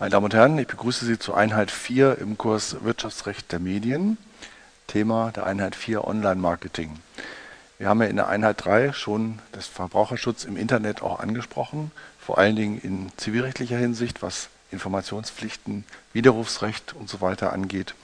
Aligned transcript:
Meine 0.00 0.12
Damen 0.12 0.24
und 0.24 0.32
Herren, 0.32 0.58
ich 0.58 0.66
begrüße 0.66 1.04
Sie 1.04 1.18
zu 1.18 1.34
Einheit 1.34 1.70
4 1.70 2.16
im 2.20 2.38
Kurs 2.38 2.82
Wirtschaftsrecht 2.84 3.52
der 3.52 3.58
Medien. 3.58 4.16
Thema 4.86 5.30
der 5.30 5.44
Einheit 5.44 5.76
4 5.76 6.06
Online-Marketing. 6.06 6.98
Wir 7.76 7.90
haben 7.90 8.00
ja 8.00 8.08
in 8.08 8.16
der 8.16 8.28
Einheit 8.28 8.64
3 8.64 8.94
schon 8.94 9.40
das 9.52 9.66
Verbraucherschutz 9.66 10.44
im 10.44 10.56
Internet 10.56 11.02
auch 11.02 11.20
angesprochen, 11.20 11.90
vor 12.18 12.38
allen 12.38 12.56
Dingen 12.56 12.80
in 12.80 13.12
zivilrechtlicher 13.18 13.76
Hinsicht, 13.76 14.22
was 14.22 14.48
Informationspflichten, 14.70 15.84
Widerrufsrecht 16.14 16.94
und 16.94 17.10
so 17.10 17.20
weiter 17.20 17.52
angeht. 17.52 17.94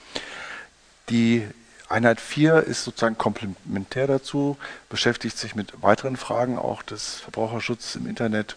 Die 1.09 1.47
Einheit 1.89 2.19
4 2.19 2.63
ist 2.63 2.83
sozusagen 2.83 3.17
komplementär 3.17 4.07
dazu, 4.07 4.57
beschäftigt 4.89 5.37
sich 5.37 5.55
mit 5.55 5.81
weiteren 5.81 6.17
Fragen 6.17 6.57
auch 6.57 6.83
des 6.83 7.15
Verbraucherschutzes 7.21 7.95
im 7.95 8.07
Internet 8.07 8.55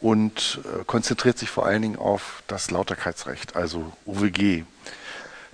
und 0.00 0.60
äh, 0.64 0.84
konzentriert 0.84 1.38
sich 1.38 1.50
vor 1.50 1.66
allen 1.66 1.82
Dingen 1.82 1.96
auf 1.96 2.42
das 2.46 2.70
Lauterkeitsrecht, 2.70 3.56
also 3.56 3.92
UWG. 4.04 4.64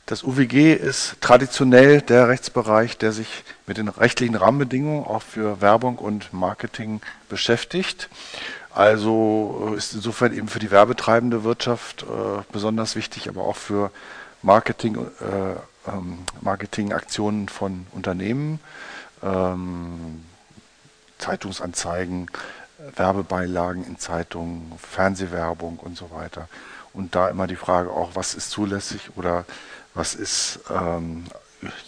Das 0.07 0.25
UWG 0.25 0.75
ist 0.75 1.17
traditionell 1.21 2.03
der 2.03 2.29
Rechtsbereich, 2.29 2.99
der 2.99 3.13
sich 3.13 3.45
mit 3.67 3.77
den 3.77 3.89
rechtlichen 3.89 4.35
Rahmenbedingungen 4.35 5.05
auch 5.05 5.23
für 5.23 5.61
Werbung 5.61 5.97
und 5.97 6.33
Marketing 6.33 7.01
beschäftigt. 7.29 8.09
Also 8.75 9.71
äh, 9.73 9.77
ist 9.77 9.95
insofern 9.95 10.35
eben 10.37 10.49
für 10.49 10.59
die 10.59 10.71
werbetreibende 10.71 11.45
Wirtschaft 11.45 12.03
äh, 12.03 12.43
besonders 12.53 12.97
wichtig, 12.97 13.29
aber 13.29 13.43
auch 13.45 13.57
für 13.57 13.91
Marketing, 14.43 14.97
äh, 14.97 15.57
ähm, 15.87 16.19
Marketingaktionen 16.41 17.49
von 17.49 17.87
Unternehmen, 17.93 18.61
ähm, 19.23 20.25
Zeitungsanzeigen, 21.19 22.29
Werbebeilagen 22.97 23.85
in 23.85 23.99
Zeitungen, 23.99 24.73
Fernsehwerbung 24.79 25.79
und 25.79 25.97
so 25.97 26.11
weiter. 26.11 26.49
Und 26.93 27.15
da 27.15 27.29
immer 27.29 27.47
die 27.47 27.57
Frage 27.57 27.91
auch, 27.91 28.11
was 28.15 28.35
ist 28.35 28.51
zulässig 28.51 29.11
oder 29.17 29.45
was 29.95 30.15
ist 30.15 30.61
ähm, 30.71 31.25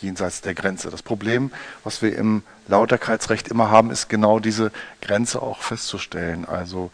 jenseits 0.01 0.41
der 0.41 0.55
Grenze. 0.55 0.91
Das 0.91 1.03
Problem, 1.03 1.51
was 1.83 2.01
wir 2.01 2.17
im 2.17 2.43
Lauterkeitsrecht 2.69 3.49
immer 3.49 3.71
haben, 3.71 3.91
ist 3.91 4.09
genau 4.09 4.39
diese 4.39 4.71
Grenze 5.01 5.43
auch 5.43 5.63
festzustellen. 5.63 6.47
Also 6.47 6.91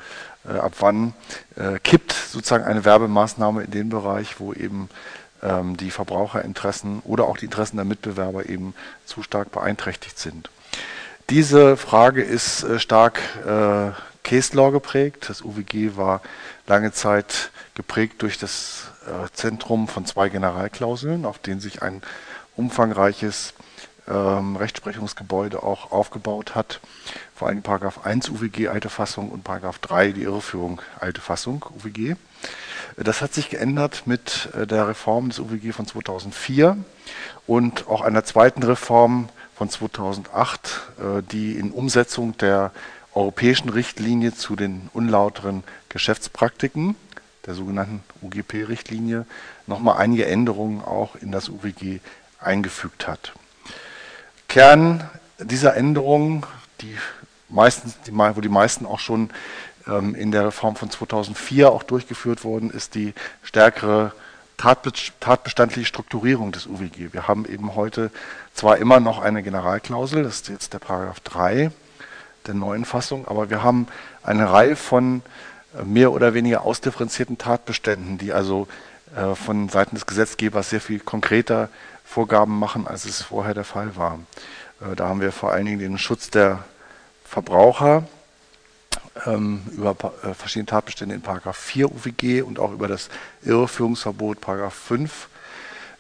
äh, 0.49 0.57
ab 0.57 0.73
wann 0.81 1.15
äh, 1.57 1.79
kippt 1.79 2.13
sozusagen 2.13 2.65
eine 2.65 2.85
Werbemaßnahme 2.85 3.65
in 3.65 3.71
den 3.71 3.89
Bereich, 3.91 4.41
wo 4.41 4.53
eben 4.53 4.89
die 5.43 5.91
Verbraucherinteressen 5.91 7.01
oder 7.05 7.25
auch 7.25 7.39
die 7.39 7.47
Interessen 7.47 7.77
der 7.77 7.87
Mitbewerber 7.87 8.51
eben 8.51 8.75
zu 9.07 9.23
stark 9.23 9.51
beeinträchtigt 9.53 10.19
sind. 10.19 10.51
Diese 11.31 11.77
Frage 11.77 12.23
ist 12.23 12.65
äh, 12.65 12.81
stark 12.81 13.21
äh, 13.47 13.93
Case 14.25 14.57
Law 14.57 14.73
geprägt. 14.73 15.29
Das 15.29 15.43
UWG 15.43 15.97
war 15.97 16.23
lange 16.67 16.91
Zeit 16.91 17.53
geprägt 17.75 18.21
durch 18.23 18.37
das 18.37 18.91
äh, 19.07 19.29
Zentrum 19.33 19.87
von 19.87 20.05
zwei 20.05 20.29
Generalklauseln, 20.29 21.25
auf 21.25 21.39
denen 21.39 21.61
sich 21.61 21.83
ein 21.83 22.03
umfangreiches 22.57 23.55
ähm, 24.09 24.57
Rechtsprechungsgebäude 24.57 25.63
auch 25.63 25.93
aufgebaut 25.93 26.57
hat. 26.57 26.81
Vor 27.37 27.47
allem 27.47 27.63
Paragraph 27.63 28.05
1 28.05 28.29
UWG 28.29 28.67
alte 28.67 28.91
Fassung 28.91 29.31
und 29.31 29.45
Paragraph 29.45 29.79
3 29.79 30.11
die 30.11 30.23
Irreführung 30.23 30.83
alte 30.99 31.21
Fassung 31.21 31.65
UWG. 31.79 32.17
Das 32.97 33.23
hat 33.23 33.33
sich 33.33 33.49
geändert 33.49 34.03
mit 34.07 34.49
äh, 34.55 34.67
der 34.67 34.89
Reform 34.89 35.29
des 35.29 35.39
UWG 35.39 35.73
von 35.73 35.87
2004 35.87 36.77
und 37.47 37.89
auch 37.89 38.03
einer 38.03 38.25
zweiten 38.25 38.63
Reform 38.63 39.29
von 39.55 39.71
2008, 39.71 40.81
äh, 40.99 41.23
die 41.23 41.53
in 41.53 41.71
Umsetzung 41.71 42.37
der 42.39 42.73
europäischen 43.15 43.69
Richtlinie 43.69 44.35
zu 44.35 44.57
den 44.57 44.89
unlauteren 44.93 45.65
Geschäftspraktiken, 45.89 46.95
der 47.47 47.55
sogenannten 47.55 48.03
UGP-Richtlinie, 48.23 49.27
nochmal 49.67 49.99
einige 49.99 50.27
Änderungen 50.27 50.83
auch 50.83 51.17
in 51.17 51.33
das 51.33 51.49
UWG 51.49 52.01
eingefügt 52.39 53.09
hat. 53.09 53.33
Kern 54.49 55.09
dieser 55.39 55.77
Änderungen, 55.77 56.45
die 56.81 56.97
meistens, 57.49 57.97
die, 58.07 58.13
wo 58.17 58.41
die 58.41 58.49
meisten 58.49 58.87
auch 58.87 59.01
schon 59.01 59.31
in 59.87 60.31
der 60.31 60.47
Reform 60.47 60.77
von 60.77 60.91
2004 60.91 61.71
auch 61.71 61.83
durchgeführt 61.83 62.45
worden 62.45 62.71
ist, 62.71 62.95
die 62.95 63.15
stärkere 63.43 64.13
tatbestandliche 64.61 65.87
Strukturierung 65.87 66.53
des 66.53 66.67
UWG. 66.67 67.13
Wir 67.13 67.29
haben 67.29 67.47
eben 67.47 67.75
heute 67.75 68.11
zwar 68.53 68.77
immer 68.77 69.01
noch 69.01 69.21
eine 69.21 69.43
Generalklausel, 69.43 70.23
das 70.23 70.37
ist 70.37 70.49
jetzt 70.49 70.75
der 70.75 70.81
Paragraph 70.81 71.21
3 71.21 71.71
der 72.47 72.55
neuen 72.55 72.85
Fassung, 72.85 73.27
aber 73.27 73.51
wir 73.51 73.63
haben 73.63 73.87
eine 74.23 74.51
Reihe 74.51 74.77
von 74.77 75.23
äh, 75.79 75.85
mehr 75.85 76.13
oder 76.13 76.35
weniger 76.35 76.63
ausdifferenzierten 76.63 77.39
Tatbeständen, 77.39 78.19
die 78.19 78.33
also 78.33 78.69
äh, 79.17 79.35
von 79.35 79.69
Seiten 79.69 79.95
des 79.95 80.07
Gesetzgebers 80.07 80.71
sehr 80.71 80.81
viel 80.81 81.01
konkreter 81.01 81.69
Vorgaben 82.05 82.59
machen, 82.59 82.87
als 82.87 83.05
es 83.05 83.23
vorher 83.23 83.55
der 83.55 83.65
Fall 83.65 83.97
war. 83.97 84.19
Äh, 84.81 84.97
da 84.97 85.09
haben 85.09 85.21
wir 85.21 85.33
vor 85.33 85.53
allen 85.53 85.67
Dingen 85.67 85.79
den 85.79 85.99
Schutz 85.99 86.31
der 86.31 86.65
Verbraucher, 87.25 88.05
ähm, 89.27 89.63
über 89.73 89.97
äh, 90.23 90.35
verschiedene 90.35 90.67
Tatbestände 90.67 91.15
in 91.15 91.23
Paragraph 91.23 91.57
4 91.57 91.91
UWG 91.91 92.43
und 92.43 92.59
auch 92.59 92.73
über 92.73 92.89
das 92.89 93.09
Irreführungsverbot 93.43 94.41
Paragraph 94.41 94.75
5. 94.75 95.29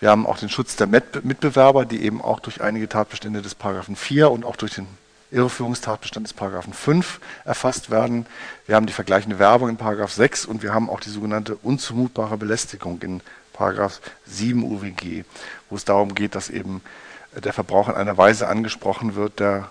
Wir 0.01 0.11
haben 0.11 0.27
auch 0.27 0.39
den 0.39 0.49
Schutz 0.49 0.77
der 0.77 0.87
Mitbewerber, 0.87 1.85
die 1.85 2.03
eben 2.03 2.23
auch 2.23 2.41
durch 2.41 2.63
einige 2.63 2.89
Tatbestände 2.89 3.43
des 3.43 3.55
Paragraphen 3.55 3.97
4 3.97 4.31
und 4.31 4.45
auch 4.45 4.57
durch 4.57 4.75
den 4.75 4.87
Irreführungstatbestand 5.31 6.27
des 6.27 6.33
Paragraphen 6.33 6.73
5 6.73 7.21
erfasst 7.45 7.91
werden. 7.91 8.27
Wir 8.67 8.77
haben 8.77 8.87
die 8.87 8.93
vergleichende 8.93 9.39
Werbung 9.39 9.69
in 9.69 9.77
Paragraph 9.77 10.13
6 10.13 10.47
und 10.47 10.63
wir 10.63 10.73
haben 10.75 10.89
auch 10.89 11.01
die 11.01 11.11
sogenannte 11.11 11.57
unzumutbare 11.57 12.37
Belästigung 12.37 13.01
in 13.03 13.21
Paragraph 13.53 14.01
7 14.27 14.63
UWG, 14.65 15.25
wo 15.69 15.77
es 15.77 15.85
darum 15.85 16.15
geht, 16.15 16.35
dass 16.35 16.49
eben 16.49 16.81
der 17.45 17.53
Verbraucher 17.53 17.93
in 17.93 17.99
einer 17.99 18.19
Weise 18.19 18.49
angesprochen 18.49 19.15
wird, 19.15 19.39
der 19.39 19.69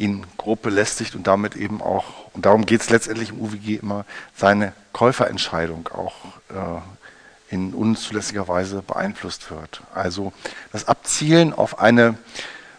ihn 0.00 0.26
grob 0.36 0.62
belästigt 0.62 1.14
und 1.14 1.26
damit 1.26 1.54
eben 1.56 1.80
auch, 1.82 2.32
und 2.34 2.46
darum 2.46 2.66
geht 2.66 2.80
es 2.80 2.90
letztendlich 2.90 3.30
im 3.30 3.40
UWG 3.40 3.76
immer, 3.76 4.04
seine 4.34 4.72
Käuferentscheidung 4.92 5.88
auch 5.88 6.14
äh, 6.48 7.54
in 7.54 7.74
unzulässiger 7.74 8.48
Weise 8.48 8.82
beeinflusst 8.82 9.50
wird. 9.50 9.82
Also 9.94 10.32
das 10.72 10.88
Abzielen 10.88 11.52
auf 11.52 11.78
eine 11.78 12.16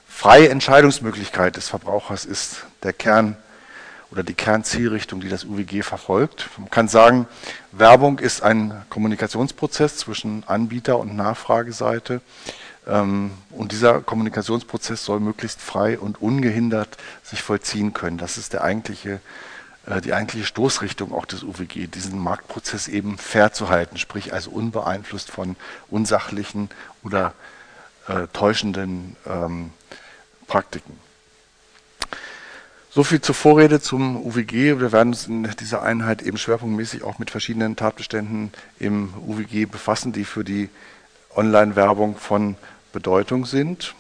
freie 0.08 0.50
Entscheidungsmöglichkeit 0.50 1.56
des 1.56 1.70
Verbrauchers 1.70 2.26
ist 2.26 2.66
der 2.84 2.94
Kern 2.94 3.38
oder 4.12 4.24
die 4.24 4.34
Kernzielrichtung, 4.34 5.22
die 5.22 5.30
das 5.30 5.46
UWG 5.46 5.84
verfolgt. 5.84 6.50
Man 6.58 6.70
kann 6.70 6.88
sagen, 6.88 7.28
Werbung 7.72 8.20
ist 8.20 8.44
ein 8.44 8.84
Kommunikationsprozess 8.90 9.98
zwischen 9.98 10.44
Anbieter 10.48 11.00
und 11.00 11.16
Nachfrageseite. 11.16 12.22
Ähm, 12.88 13.32
und 13.52 13.72
dieser 13.72 14.02
Kommunikationsprozess 14.02 15.06
soll 15.06 15.20
möglichst 15.20 15.62
frei 15.62 16.00
und 16.00 16.22
ungehindert 16.22 16.98
sich 17.24 17.42
vollziehen 17.42 17.94
können. 17.94 18.18
Das 18.18 18.38
ist 18.38 18.54
der 18.54 18.64
eigentliche, 18.64 19.20
äh, 19.86 20.02
die 20.02 20.14
eigentliche 20.14 20.46
Stoßrichtung 20.46 21.14
auch 21.14 21.26
des 21.26 21.44
UWG, 21.44 21.88
diesen 21.88 22.20
Marktprozess 22.20 22.88
eben 22.88 23.18
fair 23.18 23.54
zu 23.54 23.70
halten, 23.70 23.98
sprich 23.98 24.34
also 24.34 24.52
unbeeinflusst 24.52 25.30
von 25.30 25.56
unsachlichen 25.90 26.70
oder 27.04 27.34
äh, 28.08 28.28
täuschenden 28.34 29.16
ähm, 29.28 29.72
Praktiken. 30.48 31.00
So 32.94 33.06
viel 33.06 33.22
zur 33.22 33.36
Vorrede 33.36 33.80
zum 33.80 34.18
UWG. 34.18 34.80
Wir 34.80 34.92
werden 34.92 35.10
uns 35.14 35.26
in 35.26 35.50
dieser 35.62 35.82
Einheit 35.82 36.22
eben 36.22 36.38
schwerpunktmäßig 36.38 37.04
auch 37.04 37.20
mit 37.20 37.32
verschiedenen 37.32 37.78
Tatbeständen 37.78 38.52
im 38.80 39.14
UWG 39.26 39.66
befassen, 39.66 40.12
die 40.12 40.26
für 40.26 40.44
die 40.44 40.70
Online-Werbung 41.36 42.18
von 42.18 42.56
Bedeutung 42.94 43.46
sind. 43.46 43.96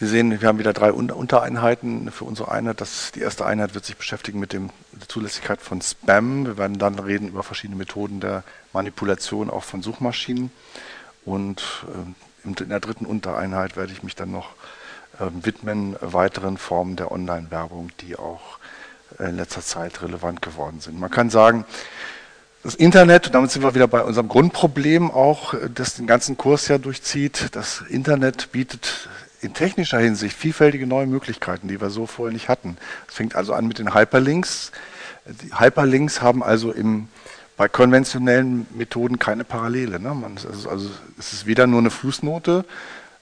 Sie 0.00 0.06
sehen, 0.06 0.40
wir 0.40 0.48
haben 0.48 0.58
wieder 0.58 0.72
drei 0.72 0.92
Untereinheiten 0.92 2.10
für 2.10 2.24
unsere 2.24 2.50
Einheit. 2.50 2.80
Das, 2.80 3.12
die 3.12 3.20
erste 3.20 3.46
Einheit 3.46 3.74
wird 3.74 3.84
sich 3.84 3.96
beschäftigen 3.96 4.40
mit 4.40 4.52
dem, 4.52 4.70
der 4.92 5.08
Zulässigkeit 5.08 5.60
von 5.60 5.80
Spam. 5.80 6.46
Wir 6.46 6.58
werden 6.58 6.78
dann 6.78 6.98
reden 6.98 7.28
über 7.28 7.44
verschiedene 7.44 7.78
Methoden 7.78 8.18
der 8.18 8.42
Manipulation 8.72 9.50
auch 9.50 9.62
von 9.62 9.82
Suchmaschinen. 9.82 10.50
Und 11.24 11.84
äh, 12.44 12.48
in 12.48 12.68
der 12.68 12.80
dritten 12.80 13.06
Untereinheit 13.06 13.76
werde 13.76 13.92
ich 13.92 14.02
mich 14.02 14.16
dann 14.16 14.32
noch 14.32 14.50
äh, 15.20 15.26
widmen 15.30 15.96
weiteren 16.00 16.58
Formen 16.58 16.96
der 16.96 17.12
Online-Werbung, 17.12 17.90
die 18.00 18.16
auch 18.16 18.58
in 19.20 19.36
letzter 19.36 19.62
Zeit 19.62 20.02
relevant 20.02 20.42
geworden 20.42 20.80
sind. 20.80 20.98
Man 20.98 21.10
kann 21.10 21.30
sagen, 21.30 21.64
das 22.64 22.74
Internet, 22.74 23.26
und 23.26 23.34
damit 23.34 23.50
sind 23.50 23.62
wir 23.62 23.74
wieder 23.74 23.86
bei 23.86 24.02
unserem 24.02 24.26
Grundproblem 24.26 25.10
auch, 25.10 25.54
das 25.74 25.96
den 25.96 26.06
ganzen 26.06 26.38
Kurs 26.38 26.66
ja 26.66 26.78
durchzieht. 26.78 27.48
Das 27.52 27.82
Internet 27.90 28.52
bietet 28.52 29.10
in 29.42 29.52
technischer 29.52 29.98
Hinsicht 29.98 30.34
vielfältige 30.34 30.86
neue 30.86 31.06
Möglichkeiten, 31.06 31.68
die 31.68 31.78
wir 31.78 31.90
so 31.90 32.06
vorher 32.06 32.32
nicht 32.32 32.48
hatten. 32.48 32.78
Es 33.06 33.14
fängt 33.14 33.36
also 33.36 33.52
an 33.52 33.68
mit 33.68 33.78
den 33.78 33.94
Hyperlinks. 33.94 34.72
Die 35.26 35.58
Hyperlinks 35.58 36.22
haben 36.22 36.42
also 36.42 36.72
im, 36.72 37.08
bei 37.58 37.68
konventionellen 37.68 38.66
Methoden 38.74 39.18
keine 39.18 39.44
Parallele. 39.44 40.00
Ne? 40.00 40.14
Man, 40.14 40.38
also, 40.50 40.70
also 40.70 40.90
es 41.18 41.34
ist 41.34 41.44
weder 41.44 41.66
nur 41.66 41.80
eine 41.80 41.90
Fußnote, 41.90 42.64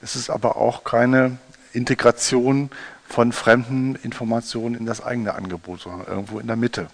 es 0.01 0.15
ist 0.15 0.29
aber 0.29 0.55
auch 0.55 0.85
keine 0.85 1.37
Integration 1.73 2.69
von 3.09 3.33
fremden 3.33 3.95
Informationen 3.95 4.75
in 4.75 4.85
das 4.85 5.03
eigene 5.03 5.35
Angebot, 5.35 5.81
sondern 5.81 6.07
irgendwo 6.07 6.39
in 6.39 6.47
der 6.47 6.55
Mitte. 6.55 6.87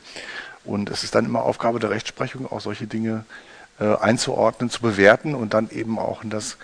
Und 0.65 0.89
es 0.89 1.03
ist 1.03 1.15
dann 1.15 1.25
immer 1.25 1.43
Aufgabe 1.43 1.79
der 1.79 1.89
Rechtsprechung, 1.89 2.51
auch 2.51 2.61
solche 2.61 2.87
Dinge 2.87 3.25
äh, 3.79 3.95
einzuordnen, 3.95 4.69
zu 4.69 4.81
bewerten 4.81 5.35
und 5.35 5.53
dann 5.53 5.69
eben 5.69 5.99
auch 5.99 6.23
in 6.23 6.29
das 6.29 6.57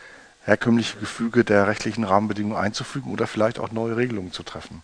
herkömmliche 0.44 0.98
Gefüge 0.98 1.44
der 1.44 1.68
rechtlichen 1.68 2.04
Rahmenbedingungen 2.04 2.58
einzufügen 2.58 3.12
oder 3.12 3.26
vielleicht 3.28 3.60
auch 3.60 3.72
neue 3.72 3.98
Regelungen 3.98 4.32
zu 4.32 4.44
treffen. 4.44 4.84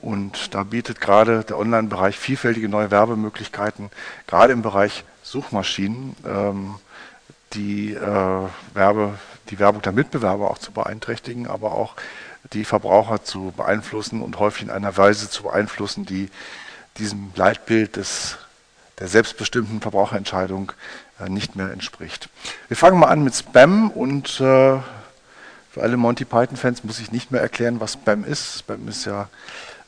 Und 0.00 0.54
da 0.54 0.62
bietet 0.62 1.00
gerade 1.00 1.42
der 1.42 1.58
Online-Bereich 1.58 2.16
vielfältige 2.16 2.68
neue 2.68 2.90
Werbemöglichkeiten, 2.90 3.90
gerade 4.28 4.52
im 4.52 4.62
Bereich 4.62 5.04
Suchmaschinen, 5.22 6.14
ähm, 6.24 6.74
die, 7.54 7.94
äh, 7.94 8.48
Werbe, 8.74 9.18
die 9.50 9.58
Werbung 9.58 9.82
der 9.82 9.92
Mitbewerber 9.92 10.50
auch 10.50 10.58
zu 10.58 10.70
beeinträchtigen, 10.70 11.48
aber 11.48 11.72
auch 11.72 11.94
die 12.52 12.64
Verbraucher 12.64 13.24
zu 13.24 13.52
beeinflussen 13.56 14.22
und 14.22 14.38
häufig 14.38 14.62
in 14.62 14.70
einer 14.70 14.96
Weise 14.96 15.28
zu 15.28 15.44
beeinflussen, 15.44 16.06
die 16.06 16.30
diesem 16.98 17.30
Leitbild 17.34 17.96
des, 17.96 18.36
der 18.98 19.08
selbstbestimmten 19.08 19.80
Verbraucherentscheidung 19.80 20.72
äh, 21.20 21.28
nicht 21.28 21.56
mehr 21.56 21.70
entspricht. 21.72 22.28
Wir 22.68 22.76
fangen 22.76 22.98
mal 22.98 23.06
an 23.06 23.22
mit 23.22 23.34
Spam 23.34 23.90
und 23.90 24.40
äh, 24.40 24.78
für 25.70 25.82
alle 25.82 25.96
Monty 25.96 26.24
Python-Fans 26.24 26.84
muss 26.84 26.98
ich 26.98 27.12
nicht 27.12 27.30
mehr 27.30 27.40
erklären, 27.40 27.80
was 27.80 27.94
Spam 27.94 28.24
ist. 28.24 28.60
Spam 28.60 28.88
ist 28.88 29.04
ja 29.04 29.28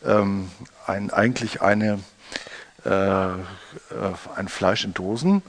ähm, 0.04 0.50
ein, 0.86 1.10
eigentlich 1.10 1.60
eine, 1.62 2.00
äh, 2.84 2.90
äh 2.90 3.36
ein 4.36 4.48
Fleisch 4.48 4.84
in 4.84 4.94
Dosen, 4.94 5.42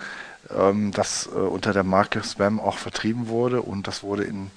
ähm, 0.50 0.92
das 0.92 1.28
äh, 1.28 1.38
unter 1.38 1.74
der 1.74 1.84
Marke 1.84 2.24
Spam 2.24 2.60
auch 2.60 2.78
vertrieben 2.78 3.28
wurde 3.28 3.62
und 3.62 3.88
das 3.88 4.04
wurde 4.04 4.24
in 4.24 4.52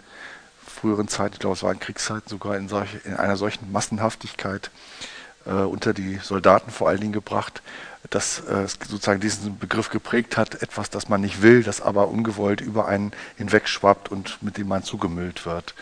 früheren 0.67 1.09
Zeiten, 1.09 1.35
ich 1.35 1.41
glaube 1.41 1.57
es 1.57 1.63
war 1.63 1.73
in 1.73 1.81
Kriegszeiten 1.81 2.29
sogar 2.29 2.57
in, 2.57 2.69
solche, 2.69 2.99
in 2.99 3.15
einer 3.15 3.37
solchen 3.37 3.71
Massenhaftigkeit 3.71 4.67
äh, 4.67 5.14
unter 5.45 5.93
die 5.93 6.17
Soldaten 6.23 6.71
vor 6.71 6.89
allen 6.89 7.01
Dingen 7.01 7.13
gebracht, 7.13 7.63
dass 8.11 8.41
äh, 8.41 8.67
sozusagen 8.67 9.21
diesen 9.21 9.59
Begriff 9.59 9.91
geprägt 9.91 10.37
hat, 10.37 10.63
etwas, 10.63 10.91
das 10.91 11.09
man 11.09 11.21
nicht 11.21 11.43
will, 11.43 11.63
das 11.63 11.81
aber 11.81 12.09
ungewollt 12.09 12.61
über 12.61 12.87
einen 12.87 13.13
hinwegschwappt 13.37 14.11
und 14.11 14.43
mit 14.43 14.59
dem 14.59 14.69
man 14.69 14.83
zugemüllt 14.83 15.47
wird. 15.47 15.75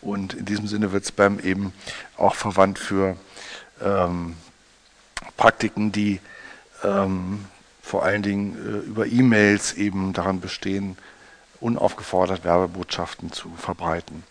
Und 0.00 0.34
in 0.34 0.44
diesem 0.44 0.66
Sinne 0.66 0.92
wird 0.92 1.06
Spam 1.06 1.38
eben 1.38 1.72
auch 2.16 2.34
verwandt 2.34 2.78
für 2.78 3.16
ähm, 3.82 4.36
Praktiken, 5.36 5.92
die 5.92 6.20
ähm, 6.82 7.44
vor 7.82 8.04
allen 8.04 8.22
Dingen 8.22 8.56
äh, 8.56 8.86
über 8.86 9.06
E-Mails 9.06 9.74
eben 9.74 10.12
daran 10.12 10.40
bestehen, 10.40 10.96
unaufgefordert 11.60 12.44
Werbebotschaften 12.44 13.32
zu 13.32 13.50
verbreiten. 13.56 14.22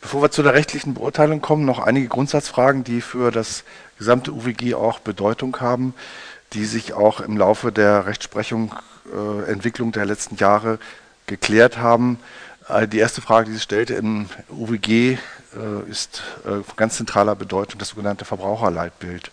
Bevor 0.00 0.22
wir 0.22 0.30
zu 0.30 0.42
der 0.42 0.54
rechtlichen 0.54 0.94
Beurteilung 0.94 1.40
kommen, 1.40 1.64
noch 1.64 1.78
einige 1.78 2.08
Grundsatzfragen, 2.08 2.82
die 2.82 3.00
für 3.00 3.30
das 3.30 3.62
gesamte 4.02 4.32
UWG 4.32 4.74
auch 4.74 4.98
Bedeutung 4.98 5.60
haben, 5.60 5.94
die 6.54 6.64
sich 6.64 6.92
auch 6.92 7.20
im 7.20 7.36
Laufe 7.36 7.70
der 7.70 8.06
Rechtsprechung, 8.06 8.74
äh, 9.14 9.48
Entwicklung 9.48 9.92
der 9.92 10.06
letzten 10.06 10.36
Jahre 10.36 10.80
geklärt 11.26 11.78
haben. 11.78 12.18
Äh, 12.68 12.88
die 12.88 12.98
erste 12.98 13.20
Frage, 13.20 13.46
die 13.46 13.54
sich 13.54 13.62
stellte 13.62 13.94
im 13.94 14.28
UWG, 14.50 14.88
äh, 14.90 15.18
ist 15.88 16.22
äh, 16.44 16.62
von 16.64 16.76
ganz 16.76 16.96
zentraler 16.96 17.36
Bedeutung 17.36 17.78
das 17.78 17.90
sogenannte 17.90 18.24
Verbraucherleitbild. 18.24 19.30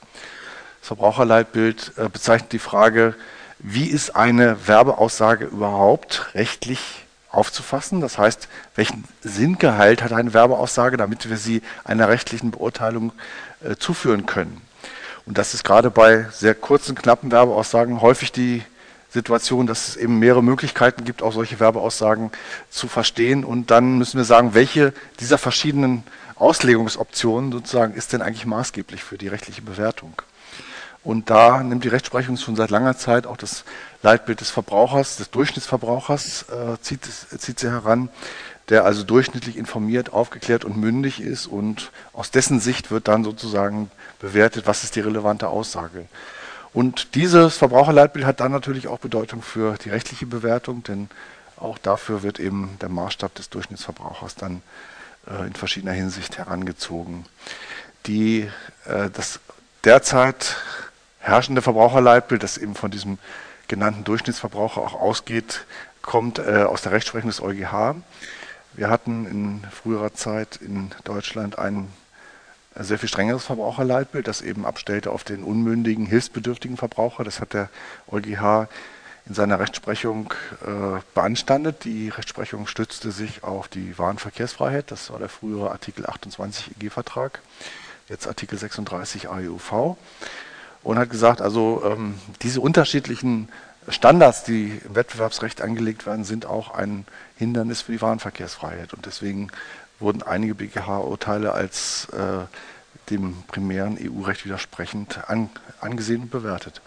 Das 0.81 0.88
Verbraucherleitbild 0.88 1.94
äh, 1.98 2.07
bezeichnet 2.07 2.51
die 2.51 2.60
Frage, 2.60 3.15
wie 3.57 3.88
ist 3.88 4.15
eine 4.15 4.68
Werbeaussage 4.68 5.45
überhaupt 5.45 6.27
rechtlich 6.36 7.07
aufzufassen? 7.31 8.01
Das 8.01 8.17
heißt, 8.17 8.47
welchen 8.75 9.03
Sinngehalt 9.21 10.03
hat 10.03 10.13
eine 10.13 10.33
Werbeaussage, 10.33 10.97
damit 10.97 11.29
wir 11.29 11.37
sie 11.37 11.61
einer 11.83 12.09
rechtlichen 12.09 12.51
Beurteilung 12.51 13.11
äh, 13.63 13.75
zuführen 13.75 14.25
können? 14.25 14.61
Und 15.25 15.37
das 15.37 15.53
ist 15.53 15.63
gerade 15.63 15.91
bei 15.91 16.25
sehr 16.31 16.55
kurzen, 16.55 16.95
knappen 16.95 17.31
Werbeaussagen 17.31 18.01
häufig 18.01 18.31
die 18.31 18.63
Situation, 19.11 19.67
dass 19.67 19.89
es 19.89 19.95
eben 19.95 20.19
mehrere 20.19 20.43
Möglichkeiten 20.43 21.03
gibt, 21.03 21.23
auch 21.23 21.33
solche 21.33 21.59
Werbeaussagen 21.59 22.31
zu 22.69 22.87
verstehen. 22.87 23.43
Und 23.43 23.71
dann 23.71 23.97
müssen 23.97 24.17
wir 24.17 24.23
sagen, 24.23 24.53
welche 24.53 24.93
dieser 25.19 25.37
verschiedenen 25.37 26.03
Auslegungsoptionen 26.35 27.51
sozusagen 27.51 27.93
ist 27.93 28.13
denn 28.13 28.21
eigentlich 28.21 28.45
maßgeblich 28.45 29.03
für 29.03 29.17
die 29.17 29.27
rechtliche 29.27 29.61
Bewertung. 29.61 30.21
Und 31.04 31.30
da 31.30 31.63
nimmt 31.63 31.84
die 31.84 31.90
Rechtsprechung 31.90 32.38
schon 32.38 32.56
seit 32.56 32.72
langer 32.72 32.98
Zeit 32.98 33.25
auch 33.25 33.38
das 33.38 33.63
Leitbild 34.04 34.42
des 34.42 34.50
Verbrauchers, 34.50 35.16
des 35.16 35.30
Durchschnittsverbrauchers, 35.31 36.46
äh, 36.50 36.81
zieht, 36.81 37.06
zieht 37.06 37.60
sie 37.60 37.72
heran, 37.72 38.10
der 38.68 38.86
also 38.86 39.04
durchschnittlich 39.04 39.57
informiert, 39.57 40.13
aufgeklärt 40.13 40.66
und 40.66 40.78
mündig 40.78 41.22
ist. 41.22 41.48
Und 41.48 41.92
aus 42.13 42.31
dessen 42.31 42.60
Sicht 42.60 42.92
wird 42.92 43.07
dann 43.07 43.24
sozusagen 43.24 43.90
bewertet, 44.19 44.68
was 44.68 44.84
ist 44.84 44.96
die 44.96 45.01
relevante 45.01 45.48
Aussage. 45.48 46.06
Und 46.74 47.16
dieses 47.16 47.57
Verbraucherleitbild 47.57 48.25
hat 48.25 48.42
dann 48.42 48.51
natürlich 48.51 48.88
auch 48.88 49.00
Bedeutung 49.00 49.42
für 49.42 49.75
die 49.84 49.90
rechtliche 49.90 50.28
Bewertung, 50.28 50.84
denn 50.84 51.10
auch 51.57 51.78
dafür 51.78 52.24
wird 52.24 52.40
eben 52.40 52.78
der 52.81 52.90
Maßstab 52.90 53.34
des 53.36 53.50
Durchschnittsverbrauchers 53.50 54.36
dann 54.36 54.62
äh, 55.28 55.48
in 55.48 55.54
verschiedener 55.54 55.94
Hinsicht 55.94 56.38
herangezogen. 56.38 57.25
Die, 58.06 58.50
äh, 58.86 59.10
das 59.12 59.40
derzeit 59.84 60.57
herrschende 61.19 61.62
Verbraucherleitbild, 61.62 62.44
das 62.44 62.57
eben 62.57 62.75
von 62.75 62.92
diesem 62.92 63.18
genannten 63.68 64.04
Durchschnittsverbraucher 64.04 64.81
auch 64.81 65.00
ausgeht, 65.00 65.66
kommt 66.01 66.39
äh, 66.39 66.63
aus 66.63 66.81
der 66.81 66.92
Rechtsprechung 66.92 67.30
des 67.30 67.42
EuGH. 67.42 67.95
Wir 68.74 68.89
hatten 68.89 69.25
in 69.25 69.63
früherer 69.71 70.13
Zeit 70.13 70.57
in 70.57 70.92
Deutschland 71.04 71.60
ein 71.60 71.89
sehr 72.75 72.98
viel 72.98 73.10
strengeres 73.10 73.45
Verbraucherleitbild, 73.45 74.27
das 74.27 74.42
eben 74.42 74.66
abstellte 74.66 75.12
auf 75.12 75.24
den 75.24 75.44
unmündigen, 75.44 76.06
hilfsbedürftigen 76.06 76.77
Verbraucher. 76.77 77.24
Das 77.24 77.42
hat 77.42 77.54
der 77.54 77.69
EuGH 78.10 78.68
in 79.25 79.36
seiner 79.36 79.60
Rechtsprechung 79.60 80.33
äh, 80.65 81.00
beanstandet. 81.13 81.83
Die 81.83 82.10
Rechtsprechung 82.10 82.68
stützte 82.68 83.12
sich 83.12 83.44
auf 83.44 83.68
die 83.68 83.98
Warenverkehrsfreiheit. 83.98 84.92
Das 84.92 85.12
war 85.12 85.19
der 85.19 85.30
frühere 85.30 85.72
Artikel 85.72 86.06
28 86.06 86.72
EG-Vertrag, 86.80 87.42
jetzt 88.07 88.27
Artikel 88.27 88.57
36 88.57 89.30
AEUV 89.30 89.98
und 90.83 90.97
hat 90.97 91.09
gesagt, 91.09 91.41
also 91.41 91.83
ähm, 91.85 92.15
diese 92.41 92.61
unterschiedlichen 92.61 93.49
Standards, 93.87 94.43
die 94.43 94.79
im 94.85 94.95
Wettbewerbsrecht 94.95 95.61
angelegt 95.61 96.05
werden, 96.05 96.23
sind 96.23 96.45
auch 96.45 96.73
ein 96.73 97.05
Hindernis 97.37 97.81
für 97.81 97.93
die 97.93 98.01
Warenverkehrsfreiheit. 98.01 98.93
Und 98.93 99.05
deswegen 99.05 99.49
wurden 99.99 100.23
einige 100.23 100.55
BGH-Urteile 100.55 101.53
als 101.53 102.07
äh, 102.13 102.45
dem 103.09 103.43
primären 103.47 103.97
EU-Recht 103.99 104.45
widersprechend 104.45 105.29
an, 105.29 105.49
angesehen 105.81 106.23
und 106.23 106.31
bewertet. 106.31 106.81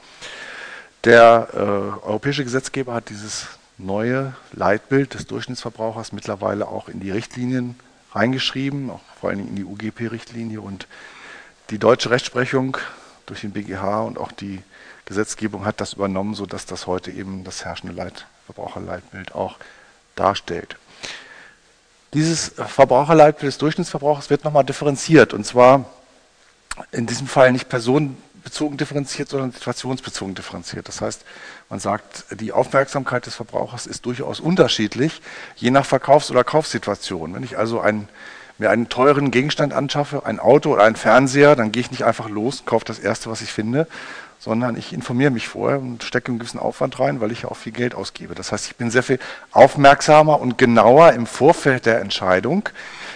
Der 1.05 1.49
äh, 1.53 1.57
europäische 1.57 2.45
Gesetzgeber 2.45 2.95
hat 2.95 3.09
dieses 3.09 3.47
neue 3.79 4.35
Leitbild 4.53 5.15
des 5.15 5.27
Durchschnittsverbrauchers 5.27 6.13
mittlerweile 6.13 6.69
auch 6.69 6.89
in 6.89 7.01
die 7.01 7.11
Richtlinien 7.11 7.75
reingeschrieben, 8.13 8.91
auch 8.91 9.01
vor 9.21 9.31
allem 9.31 9.41
in 9.41 9.57
die 9.57 9.65
UGP-Richtlinie. 9.65 10.61
Und 10.61 10.87
die 11.71 11.79
deutsche 11.79 12.11
Rechtsprechung 12.11 12.77
durch 13.27 13.43
den 13.43 13.53
BGH 13.53 14.03
und 14.03 14.19
auch 14.19 14.33
die 14.33 14.63
Gesetzgebung 15.05 15.65
hat 15.65 15.81
das 15.81 15.95
übernommen, 15.95 16.35
sodass 16.35 16.67
das 16.67 16.87
heute 16.87 17.11
eben 17.11 17.45
das 17.45 17.65
herrschende 17.65 17.95
Leit 17.95 18.27
Verbraucherleitbild 18.47 19.35
auch 19.35 19.57
darstellt. 20.15 20.77
Dieses 22.15 22.53
Verbraucherleitbild 22.57 23.49
des 23.49 23.59
Durchschnittsverbrauchers 23.59 24.31
wird 24.31 24.45
nochmal 24.45 24.65
differenziert 24.65 25.33
und 25.33 25.47
zwar 25.47 25.87
in 26.91 27.07
diesem 27.07 27.27
Fall 27.27 27.53
nicht 27.53 27.69
personenbezogen 27.69 28.77
differenziert, 28.77 29.29
sondern 29.29 29.53
situationsbezogen 29.53 30.35
differenziert. 30.35 30.89
Das 30.89 31.01
heißt, 31.01 31.25
man 31.71 31.81
sagt, 31.81 32.25
die 32.39 32.53
Aufmerksamkeit 32.53 33.27
des 33.27 33.35
Verbrauchers 33.35 33.87
ist 33.87 34.05
durchaus 34.05 34.41
unterschiedlich, 34.41 35.23
je 35.57 35.71
nach 35.71 35.87
Verkaufs- 35.87 36.31
oder 36.31 36.45
Kaufsituation. 36.45 37.35
Wenn 37.35 37.45
ich 37.45 37.57
also 37.59 37.81
ein 37.81 38.09
mir 38.63 38.71
einen 38.71 38.89
teuren 38.89 39.31
Gegenstand 39.31 39.73
anschaffe, 39.73 40.25
ein 40.25 40.41
Auto 40.41 40.73
oder 40.73 40.85
einen 40.85 40.97
Fernseher, 40.97 41.57
dann 41.57 41.73
gehe 41.73 41.83
ich 41.83 41.91
nicht 41.91 42.05
einfach 42.05 42.29
los 42.29 42.61
und 42.61 42.67
kaufe 42.67 42.85
das 42.85 42.99
Erste, 42.99 43.31
was 43.31 43.43
ich 43.43 43.53
finde, 43.53 43.87
sondern 44.39 44.77
ich 44.77 44.93
informiere 44.93 45.31
mich 45.31 45.49
vorher 45.49 45.79
und 45.79 46.03
stecke 46.03 46.29
einen 46.29 46.39
gewissen 46.39 46.59
Aufwand 46.59 46.99
rein, 46.99 47.21
weil 47.21 47.31
ich 47.31 47.43
ja 47.43 47.49
auch 47.49 47.57
viel 47.57 47.73
Geld 47.73 47.95
ausgebe. 47.95 48.35
Das 48.35 48.51
heißt, 48.51 48.67
ich 48.67 48.77
bin 48.77 48.91
sehr 48.91 49.03
viel 49.03 49.19
aufmerksamer 49.53 50.41
und 50.41 50.59
genauer 50.59 51.13
im 51.13 51.27
Vorfeld 51.27 51.87
der 51.87 52.01
Entscheidung, 52.01 52.69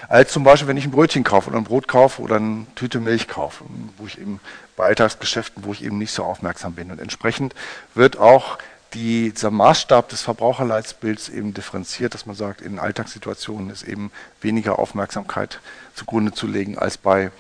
als 0.09 0.33
zum 0.33 0.45
Beispiel, 0.45 0.69
wenn 0.69 0.77
ich 0.77 0.85
ein 0.85 0.93
Brötchen 0.93 1.25
kaufe 1.25 1.51
oder 1.51 1.59
ein 1.59 1.65
Brot 1.65 1.89
kaufe 1.89 2.23
oder 2.23 2.37
eine 2.37 2.67
Tüte 2.75 3.01
Milch 3.01 3.27
kaufe, 3.27 3.65
wo 3.97 4.07
ich 4.07 4.21
eben 4.21 4.41
bei 4.77 4.85
Alltagsgeschäften, 4.85 5.65
wo 5.65 5.73
ich 5.73 5.83
eben 5.83 5.99
nicht 5.99 6.13
so 6.13 6.23
aufmerksam 6.23 6.75
bin. 6.75 6.91
Und 6.91 7.01
entsprechend 7.01 7.55
wird 7.95 8.19
auch 8.19 8.59
die, 8.95 9.31
dieser 9.31 9.51
Maßstab 9.51 10.09
des 10.09 10.23
Verbraucherleitsbilds 10.23 11.29
eben 11.29 11.55
differenziert, 11.55 12.15
dass 12.15 12.27
man 12.27 12.37
sagt, 12.37 12.61
in 12.61 12.79
Alltagssituationen 12.79 13.71
ist 13.71 13.83
eben 13.83 14.11
weniger 14.41 14.79
Aufmerksamkeit 14.79 15.61
zugrunde 15.95 16.33
zu 16.33 16.47
legen 16.47 16.79
als 16.79 16.97
bei 16.97 17.31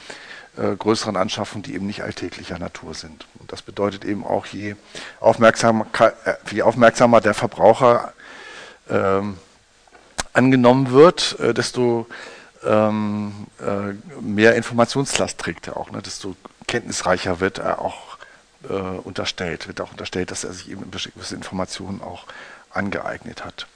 äh, 0.56 0.74
größeren 0.76 1.16
Anschaffungen, 1.16 1.62
die 1.62 1.74
eben 1.74 1.86
nicht 1.86 2.02
alltäglicher 2.02 2.58
Natur 2.58 2.94
sind. 2.94 3.26
Und 3.38 3.52
das 3.52 3.62
bedeutet 3.62 4.04
eben 4.04 4.24
auch, 4.24 4.46
je 4.46 4.76
aufmerksamer, 5.20 5.86
äh, 5.98 6.34
je 6.50 6.62
aufmerksamer 6.62 7.20
der 7.20 7.34
Verbraucher 7.34 8.12
ähm, 8.88 9.38
angenommen 10.32 10.90
wird, 10.90 11.38
äh, 11.40 11.54
desto 11.54 12.06
ähm, 12.64 13.46
äh, 13.60 13.92
mehr 14.20 14.54
Informationslast 14.54 15.38
trägt 15.38 15.68
er 15.68 15.76
auch, 15.76 15.90
ne? 15.90 16.02
desto 16.02 16.36
kenntnisreicher 16.66 17.40
wird 17.40 17.58
er 17.58 17.80
auch 17.80 18.15
äh, 18.68 18.72
unterstellt. 18.72 19.68
Wird 19.68 19.80
auch 19.80 19.92
unterstellt, 19.92 20.30
dass 20.30 20.44
er 20.44 20.52
sich 20.52 20.70
eben 20.70 20.90
gewisse 20.90 21.34
Informationen 21.34 22.02
auch 22.02 22.26
angeeignet 22.70 23.42
hat. 23.44 23.66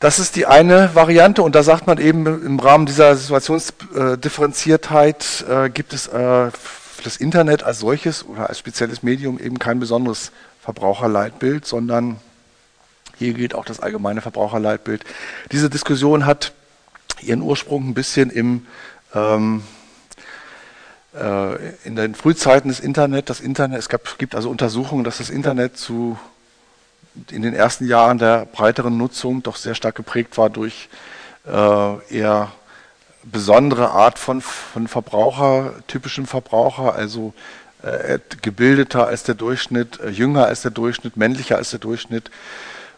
Das 0.00 0.18
ist 0.18 0.34
die 0.36 0.46
eine 0.46 0.94
Variante 0.94 1.42
und 1.42 1.54
da 1.54 1.62
sagt 1.62 1.86
man 1.86 1.98
eben 1.98 2.26
im 2.26 2.58
Rahmen 2.58 2.86
dieser 2.86 3.16
Situationsdifferenziertheit 3.16 5.44
äh, 5.46 5.68
gibt 5.68 5.92
es 5.92 6.06
äh, 6.06 6.50
für 6.50 7.02
das 7.04 7.18
Internet 7.18 7.64
als 7.64 7.80
solches 7.80 8.24
oder 8.24 8.48
als 8.48 8.58
spezielles 8.58 9.02
Medium 9.02 9.38
eben 9.38 9.58
kein 9.58 9.78
besonderes 9.78 10.32
Verbraucherleitbild, 10.62 11.66
sondern 11.66 12.16
hier 13.18 13.34
gilt 13.34 13.54
auch 13.54 13.66
das 13.66 13.80
allgemeine 13.80 14.22
Verbraucherleitbild. 14.22 15.04
Diese 15.52 15.68
Diskussion 15.68 16.24
hat 16.24 16.54
ihren 17.20 17.42
Ursprung 17.42 17.90
ein 17.90 17.94
bisschen 17.94 18.30
im 18.30 18.66
ähm, 19.14 19.58
äh, 19.58 19.79
in 21.12 21.96
den 21.96 22.14
Frühzeiten 22.14 22.68
des 22.68 22.78
Internet, 22.78 23.30
das 23.30 23.40
Internet, 23.40 23.80
es 23.80 23.88
gab, 23.88 24.16
gibt 24.18 24.36
also 24.36 24.48
Untersuchungen, 24.48 25.02
dass 25.02 25.18
das 25.18 25.28
Internet 25.28 25.76
zu 25.76 26.16
in 27.30 27.42
den 27.42 27.54
ersten 27.54 27.86
Jahren 27.86 28.18
der 28.18 28.46
breiteren 28.46 28.96
Nutzung 28.96 29.42
doch 29.42 29.56
sehr 29.56 29.74
stark 29.74 29.96
geprägt 29.96 30.38
war 30.38 30.50
durch 30.50 30.88
äh, 31.46 32.14
eher 32.16 32.52
besondere 33.24 33.90
Art 33.90 34.18
von, 34.18 34.40
von 34.40 34.88
Verbraucher, 34.88 35.74
typischen 35.86 36.26
Verbraucher, 36.26 36.94
also 36.94 37.34
äh, 37.82 38.18
gebildeter 38.42 39.06
als 39.06 39.24
der 39.24 39.34
Durchschnitt, 39.34 40.00
äh, 40.00 40.10
jünger 40.10 40.46
als 40.46 40.62
der 40.62 40.70
Durchschnitt, 40.70 41.16
männlicher 41.16 41.56
als 41.56 41.70
der 41.70 41.80
Durchschnitt. 41.80 42.30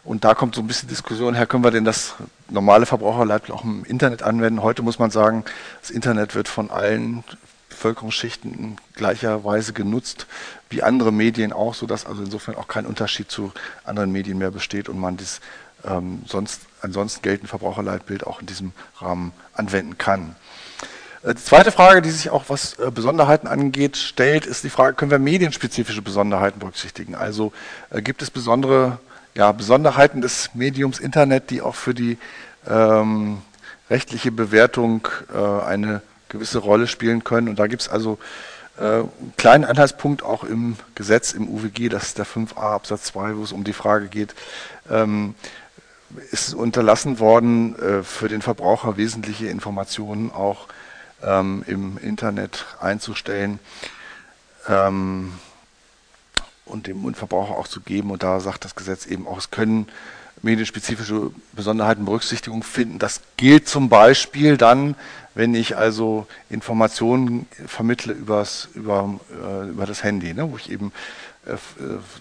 Und 0.05 0.25
da 0.25 0.33
kommt 0.33 0.55
so 0.55 0.61
ein 0.61 0.67
bisschen 0.67 0.89
Diskussion 0.89 1.33
her, 1.33 1.45
können 1.45 1.63
wir 1.63 1.71
denn 1.71 1.85
das 1.85 2.15
normale 2.49 2.85
Verbraucherleitbild 2.85 3.57
auch 3.57 3.63
im 3.63 3.85
Internet 3.85 4.21
anwenden? 4.21 4.61
Heute 4.61 4.81
muss 4.81 4.99
man 4.99 5.11
sagen, 5.11 5.45
das 5.81 5.91
Internet 5.91 6.35
wird 6.35 6.49
von 6.49 6.71
allen 6.71 7.23
Bevölkerungsschichten 7.83 8.53
in 8.53 8.77
gleicher 8.95 9.43
Weise 9.43 9.73
genutzt 9.73 10.25
wie 10.69 10.83
andere 10.83 11.11
Medien 11.11 11.51
auch, 11.51 11.73
sodass 11.73 12.05
also 12.05 12.23
insofern 12.23 12.55
auch 12.55 12.69
kein 12.69 12.85
Unterschied 12.85 13.29
zu 13.29 13.51
anderen 13.83 14.09
Medien 14.09 14.37
mehr 14.37 14.51
besteht 14.51 14.87
und 14.87 14.97
man 14.97 15.17
das 15.17 15.41
ähm, 15.85 16.23
sonst, 16.25 16.61
ansonsten 16.81 17.21
geltende 17.23 17.49
Verbraucherleitbild 17.49 18.25
auch 18.25 18.39
in 18.39 18.45
diesem 18.45 18.71
Rahmen 18.99 19.33
anwenden 19.53 19.97
kann. 19.97 20.37
Äh, 21.23 21.33
die 21.33 21.43
zweite 21.43 21.73
Frage, 21.73 22.01
die 22.01 22.09
sich 22.09 22.29
auch 22.29 22.45
was 22.47 22.79
äh, 22.79 22.89
Besonderheiten 22.89 23.47
angeht, 23.47 23.97
stellt, 23.97 24.45
ist 24.45 24.63
die 24.63 24.69
Frage, 24.69 24.95
können 24.95 25.11
wir 25.11 25.19
medienspezifische 25.19 26.01
Besonderheiten 26.01 26.59
berücksichtigen? 26.59 27.15
Also 27.15 27.51
äh, 27.89 28.01
gibt 28.01 28.21
es 28.21 28.31
besondere 28.31 28.99
ja, 29.35 29.51
Besonderheiten 29.51 30.21
des 30.21 30.51
Mediums 30.53 30.99
Internet, 30.99 31.49
die 31.49 31.61
auch 31.61 31.75
für 31.75 31.93
die 31.93 32.17
ähm, 32.65 33.41
rechtliche 33.89 34.31
Bewertung 34.31 35.09
äh, 35.35 35.65
eine 35.65 36.01
gewisse 36.33 36.59
Rolle 36.59 36.87
spielen 36.87 37.23
können. 37.23 37.47
Und 37.47 37.59
da 37.59 37.67
gibt 37.67 37.83
es 37.83 37.89
also 37.89 38.19
äh, 38.77 38.83
einen 38.83 39.33
kleinen 39.37 39.63
Anhaltspunkt 39.63 40.23
auch 40.23 40.43
im 40.43 40.75
Gesetz, 40.95 41.31
im 41.31 41.47
UWG, 41.47 41.87
das 41.89 42.07
ist 42.07 42.17
der 42.17 42.25
5a 42.25 42.57
Absatz 42.57 43.03
2, 43.05 43.37
wo 43.37 43.43
es 43.43 43.53
um 43.53 43.63
die 43.63 43.73
Frage 43.73 44.07
geht, 44.07 44.35
ähm, 44.89 45.35
ist 46.31 46.53
unterlassen 46.53 47.19
worden, 47.19 47.79
äh, 47.79 48.03
für 48.03 48.27
den 48.27 48.41
Verbraucher 48.41 48.97
wesentliche 48.97 49.47
Informationen 49.47 50.31
auch 50.31 50.67
ähm, 51.23 51.63
im 51.67 51.97
Internet 51.97 52.65
einzustellen 52.79 53.59
ähm, 54.67 55.33
und 56.65 56.87
dem 56.87 57.13
Verbraucher 57.13 57.55
auch 57.55 57.67
zu 57.67 57.81
geben. 57.81 58.11
Und 58.11 58.23
da 58.23 58.39
sagt 58.39 58.65
das 58.65 58.75
Gesetz 58.75 59.05
eben 59.05 59.27
auch, 59.27 59.37
es 59.37 59.51
können 59.51 59.87
medienspezifische 60.41 61.31
Besonderheiten 61.53 62.05
Berücksichtigung 62.05 62.63
finden. 62.63 62.99
Das 62.99 63.21
gilt 63.37 63.67
zum 63.67 63.89
Beispiel 63.89 64.57
dann, 64.57 64.95
wenn 65.35 65.55
ich 65.55 65.77
also 65.77 66.27
Informationen 66.49 67.47
vermittle 67.65 68.13
übers, 68.13 68.69
über, 68.73 69.19
äh, 69.31 69.69
über 69.69 69.85
das 69.85 70.03
Handy, 70.03 70.33
ne, 70.33 70.51
wo 70.51 70.57
ich 70.57 70.69
eben 70.69 70.91
äh, 71.45 71.55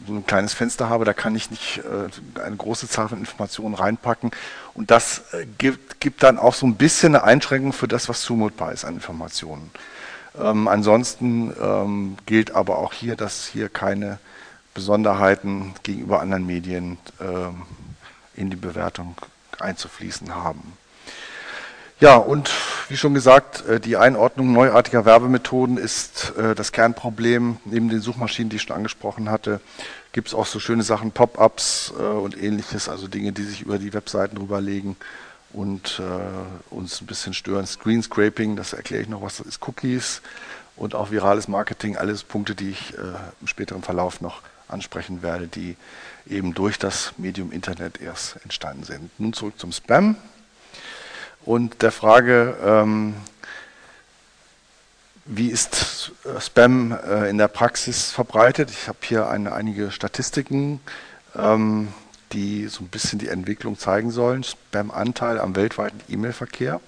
so 0.07 0.15
ein 0.15 0.27
kleines 0.27 0.55
Fenster 0.55 0.89
habe, 0.89 1.05
da 1.05 1.13
kann 1.13 1.35
ich 1.37 1.51
nicht 1.51 1.79
äh, 1.79 2.41
eine 2.41 2.57
große 2.57 2.89
Zahl 2.89 3.09
von 3.09 3.19
Informationen 3.19 3.75
reinpacken. 3.75 4.31
Und 4.75 4.91
das 4.91 5.23
äh, 5.33 5.47
gibt, 5.59 6.01
gibt 6.01 6.23
dann 6.23 6.39
auch 6.39 6.55
so 6.55 6.67
ein 6.67 6.77
bisschen 6.77 7.15
eine 7.15 7.25
Einschränkung 7.25 7.73
für 7.73 7.89
das, 7.89 8.09
was 8.09 8.23
zumutbar 8.23 8.73
ist 8.73 8.85
an 8.85 8.95
Informationen. 8.95 9.71
Ähm, 10.41 10.67
ansonsten 10.67 11.53
ähm, 11.61 12.17
gilt 12.27 12.55
aber 12.55 12.79
auch 12.79 12.93
hier, 12.93 13.17
dass 13.17 13.47
hier 13.47 13.69
keine 13.69 14.19
Besonderheiten 14.75 15.75
gegenüber 15.83 16.21
anderen 16.21 16.47
Medien 16.47 16.97
ähm, 17.21 17.63
in 18.35 18.51
die 18.51 18.57
Bewertung 18.57 19.17
einzufließen 19.59 20.35
haben. 20.35 20.77
Ja, 22.03 22.17
und 22.17 22.51
wie 22.89 22.97
schon 22.97 23.15
gesagt, 23.15 23.65
äh, 23.69 23.79
die 23.79 23.97
Einordnung 23.97 24.53
neuartiger 24.53 25.05
Werbemethoden 25.05 25.77
ist 25.77 26.33
äh, 26.37 26.57
das 26.57 26.73
Kernproblem. 26.73 27.59
Neben 27.65 27.89
den 27.89 28.01
Suchmaschinen, 28.01 28.51
die 28.51 28.57
ich 28.57 28.63
schon 28.63 28.75
angesprochen 28.75 29.31
hatte, 29.31 29.61
gibt 30.11 30.27
es 30.27 30.35
auch 30.35 30.47
so 30.47 30.59
schöne 30.59 30.83
Sachen, 30.83 31.13
Pop-ups 31.13 31.93
äh, 31.97 32.03
und 32.03 32.37
ähnliches, 32.37 32.89
also 32.89 33.07
Dinge, 33.07 33.31
die 33.31 33.45
sich 33.45 33.63
über 33.63 33.79
die 33.79 33.95
Webseiten 33.95 34.37
rüberlegen 34.37 34.97
und 35.53 36.01
uns 36.71 37.03
ein 37.03 37.07
bisschen 37.07 37.35
stören. 37.35 37.67
Screen 37.67 38.03
Scraping, 38.03 38.57
das 38.57 38.73
erkläre 38.73 39.03
ich 39.03 39.09
noch, 39.11 39.21
was 39.21 39.37
das 39.37 39.47
ist, 39.47 39.69
Cookies 39.69 40.23
und 40.77 40.95
auch 40.95 41.11
virales 41.11 41.47
Marketing, 41.47 41.99
alles 41.99 42.25
Punkte, 42.25 42.55
die 42.55 42.71
ich 42.71 42.95
im 43.39 43.47
späteren 43.47 43.83
Verlauf 43.83 44.23
noch 44.23 44.41
ansprechen 44.73 45.23
werde, 45.23 45.47
die 45.47 45.77
eben 46.29 46.55
durch 46.55 46.79
das 46.79 47.13
Medium 47.19 47.53
Internet 47.53 48.01
erst 48.01 48.37
entstanden 48.43 48.85
sind. 48.85 49.11
Nun 49.19 49.33
zurück 49.33 49.59
zum 49.59 49.73
Spam 49.73 50.17
und 51.45 51.83
der 51.83 51.91
Frage, 51.91 52.57
ähm, 52.65 53.15
wie 55.25 55.49
ist 55.49 56.13
Spam 56.41 56.93
äh, 56.93 57.29
in 57.29 57.39
der 57.39 57.49
Praxis 57.49 58.11
verbreitet? 58.11 58.71
Ich 58.71 58.89
habe 58.89 58.99
hier 59.03 59.29
eine, 59.29 59.53
einige 59.53 59.91
Statistiken, 59.91 60.81
ähm, 61.37 61.89
die 62.33 62.69
so 62.69 62.83
ein 62.83 62.89
bisschen 62.89 63.19
die 63.19 63.29
Entwicklung 63.29 63.79
zeigen 63.79 64.11
sollen. 64.11 64.45
Spam-Anteil 64.45 65.39
am 65.39 65.55
weltweiten 65.57 66.01
E-Mail-Verkehr. 66.09 66.81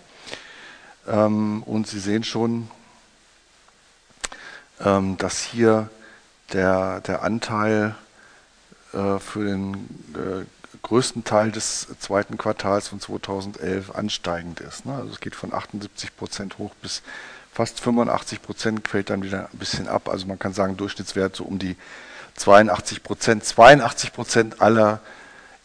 Ähm, 1.07 1.63
und 1.65 1.87
Sie 1.87 2.01
sehen 2.01 2.25
schon, 2.25 2.71
ähm, 4.81 5.17
dass 5.19 5.43
hier 5.43 5.91
der, 6.55 7.01
der 7.01 7.23
Anteil 7.23 7.95
äh, 8.93 9.19
für 9.19 9.45
den 9.45 9.75
äh, 10.15 10.45
größten 10.83 11.25
Teil 11.25 11.51
des 11.51 11.89
zweiten 11.99 12.39
Quartals 12.39 12.89
von 12.89 13.01
2011 13.01 13.95
ansteigend 13.95 14.61
ist. 14.61 14.87
Ne? 14.87 14.95
Also 14.95 15.11
es 15.11 15.21
geht 15.21 15.35
von 15.35 15.53
78 15.53 16.17
Prozent 16.17 16.59
hoch 16.59 16.73
bis 16.81 17.03
fast 17.53 17.81
85 17.81 18.43
Prozent, 18.43 18.89
fällt 18.89 19.11
dann 19.11 19.23
wieder 19.23 19.49
ein 19.53 19.59
bisschen 19.59 19.89
ab. 19.89 20.09
Also 20.09 20.27
man 20.27 20.39
kann 20.39 20.53
sagen, 20.53 20.77
Durchschnittswert 20.77 21.37
so 21.37 21.45
um 21.45 21.59
die 21.59 21.77
82 22.37 23.03
Prozent. 23.03 23.45
82 23.45 24.13
Prozent 24.13 24.61
aller 24.61 25.01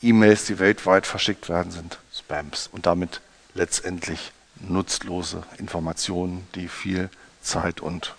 E-Mails, 0.02 0.46
die 0.46 0.60
weltweit 0.60 1.06
verschickt 1.06 1.50
werden, 1.50 1.72
sind 1.72 2.00
Spams 2.14 2.70
und 2.72 2.86
damit 2.86 3.22
letztendlich 3.54 4.32
nutzlose 4.62 5.44
Informationen, 5.58 6.48
die 6.56 6.68
viel 6.68 7.10
Zeit 7.42 7.82
und 7.82 8.16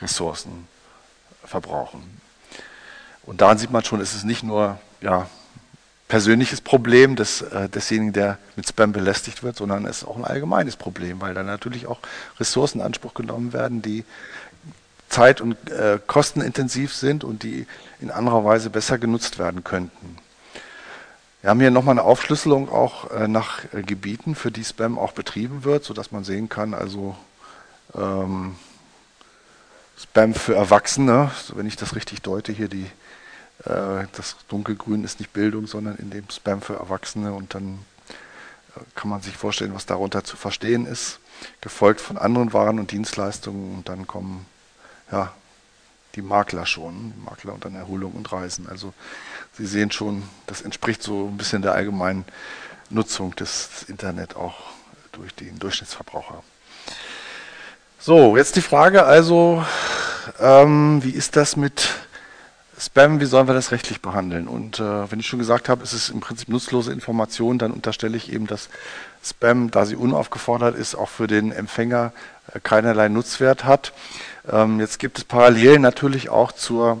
Ressourcen 0.00 0.66
verbrauchen. 1.44 2.02
Und 3.24 3.40
daran 3.40 3.58
sieht 3.58 3.70
man 3.70 3.84
schon, 3.84 4.00
es 4.00 4.14
ist 4.14 4.24
nicht 4.24 4.42
nur 4.42 4.78
ja, 5.00 5.28
persönliches 6.08 6.60
Problem 6.60 7.16
des, 7.16 7.42
äh, 7.42 7.68
desjenigen, 7.68 8.12
der 8.12 8.38
mit 8.56 8.68
Spam 8.68 8.92
belästigt 8.92 9.42
wird, 9.42 9.56
sondern 9.56 9.86
es 9.86 9.98
ist 9.98 10.08
auch 10.08 10.16
ein 10.16 10.24
allgemeines 10.24 10.76
Problem, 10.76 11.20
weil 11.20 11.34
da 11.34 11.42
natürlich 11.42 11.86
auch 11.86 11.98
Ressourcen 12.38 12.80
in 12.80 12.86
Anspruch 12.86 13.14
genommen 13.14 13.52
werden, 13.52 13.82
die 13.82 14.04
zeit- 15.08 15.40
und 15.40 15.70
äh, 15.70 15.98
kostenintensiv 16.06 16.94
sind 16.94 17.24
und 17.24 17.42
die 17.42 17.66
in 18.00 18.10
anderer 18.10 18.44
Weise 18.44 18.68
besser 18.70 18.98
genutzt 18.98 19.38
werden 19.38 19.64
könnten. 19.64 20.18
Wir 21.40 21.50
haben 21.50 21.60
hier 21.60 21.70
nochmal 21.70 21.92
eine 21.92 22.02
Aufschlüsselung 22.02 22.70
auch 22.70 23.10
äh, 23.10 23.28
nach 23.28 23.60
Gebieten, 23.72 24.34
für 24.34 24.50
die 24.50 24.64
Spam 24.64 24.98
auch 24.98 25.12
betrieben 25.12 25.64
wird, 25.64 25.84
sodass 25.84 26.10
man 26.10 26.24
sehen 26.24 26.48
kann, 26.48 26.74
also 26.74 27.16
ähm, 27.94 28.56
Spam 29.96 30.34
für 30.34 30.54
Erwachsene, 30.54 31.30
wenn 31.54 31.66
ich 31.66 31.76
das 31.76 31.94
richtig 31.94 32.22
deute, 32.22 32.52
hier 32.52 32.68
die 32.68 32.90
äh, 33.64 34.06
das 34.12 34.36
Dunkelgrün 34.48 35.04
ist 35.04 35.20
nicht 35.20 35.32
Bildung, 35.32 35.66
sondern 35.66 35.96
in 35.96 36.10
dem 36.10 36.28
Spam 36.30 36.60
für 36.60 36.74
Erwachsene 36.74 37.32
und 37.32 37.54
dann 37.54 37.78
äh, 38.76 38.80
kann 38.94 39.10
man 39.10 39.22
sich 39.22 39.36
vorstellen, 39.36 39.74
was 39.74 39.86
darunter 39.86 40.24
zu 40.24 40.36
verstehen 40.36 40.86
ist, 40.86 41.20
gefolgt 41.60 42.00
von 42.00 42.18
anderen 42.18 42.52
Waren 42.52 42.78
und 42.78 42.90
Dienstleistungen 42.90 43.76
und 43.76 43.88
dann 43.88 44.06
kommen 44.06 44.46
ja, 45.10 45.32
die 46.14 46.22
Makler 46.22 46.66
schon, 46.66 47.12
die 47.16 47.24
Makler 47.24 47.54
und 47.54 47.64
dann 47.64 47.74
Erholung 47.74 48.12
und 48.12 48.32
Reisen. 48.32 48.68
Also 48.68 48.92
Sie 49.52 49.66
sehen 49.66 49.90
schon, 49.90 50.24
das 50.46 50.62
entspricht 50.62 51.02
so 51.02 51.28
ein 51.28 51.36
bisschen 51.36 51.62
der 51.62 51.74
allgemeinen 51.74 52.24
Nutzung 52.90 53.34
des 53.36 53.84
Internet 53.88 54.36
auch 54.36 54.56
durch 55.12 55.34
den 55.34 55.58
Durchschnittsverbraucher. 55.58 56.42
So, 58.06 58.36
jetzt 58.36 58.56
die 58.56 58.60
Frage 58.60 59.06
also, 59.06 59.64
ähm, 60.38 61.02
wie 61.02 61.12
ist 61.12 61.36
das 61.36 61.56
mit 61.56 61.88
Spam, 62.78 63.18
wie 63.18 63.24
sollen 63.24 63.46
wir 63.46 63.54
das 63.54 63.72
rechtlich 63.72 64.02
behandeln? 64.02 64.46
Und 64.46 64.78
äh, 64.78 65.10
wenn 65.10 65.20
ich 65.20 65.26
schon 65.26 65.38
gesagt 65.38 65.70
habe, 65.70 65.82
es 65.82 65.94
ist 65.94 66.10
im 66.10 66.20
Prinzip 66.20 66.50
nutzlose 66.50 66.92
Information, 66.92 67.58
dann 67.58 67.70
unterstelle 67.70 68.14
ich 68.18 68.30
eben, 68.30 68.46
dass 68.46 68.68
Spam, 69.24 69.70
da 69.70 69.86
sie 69.86 69.96
unaufgefordert 69.96 70.76
ist, 70.76 70.94
auch 70.94 71.08
für 71.08 71.26
den 71.26 71.50
Empfänger 71.50 72.12
äh, 72.52 72.60
keinerlei 72.60 73.08
Nutzwert 73.08 73.64
hat. 73.64 73.94
Ähm, 74.52 74.80
jetzt 74.80 74.98
gibt 74.98 75.16
es 75.16 75.24
Parallelen 75.24 75.80
natürlich 75.80 76.28
auch 76.28 76.52
zur, 76.52 77.00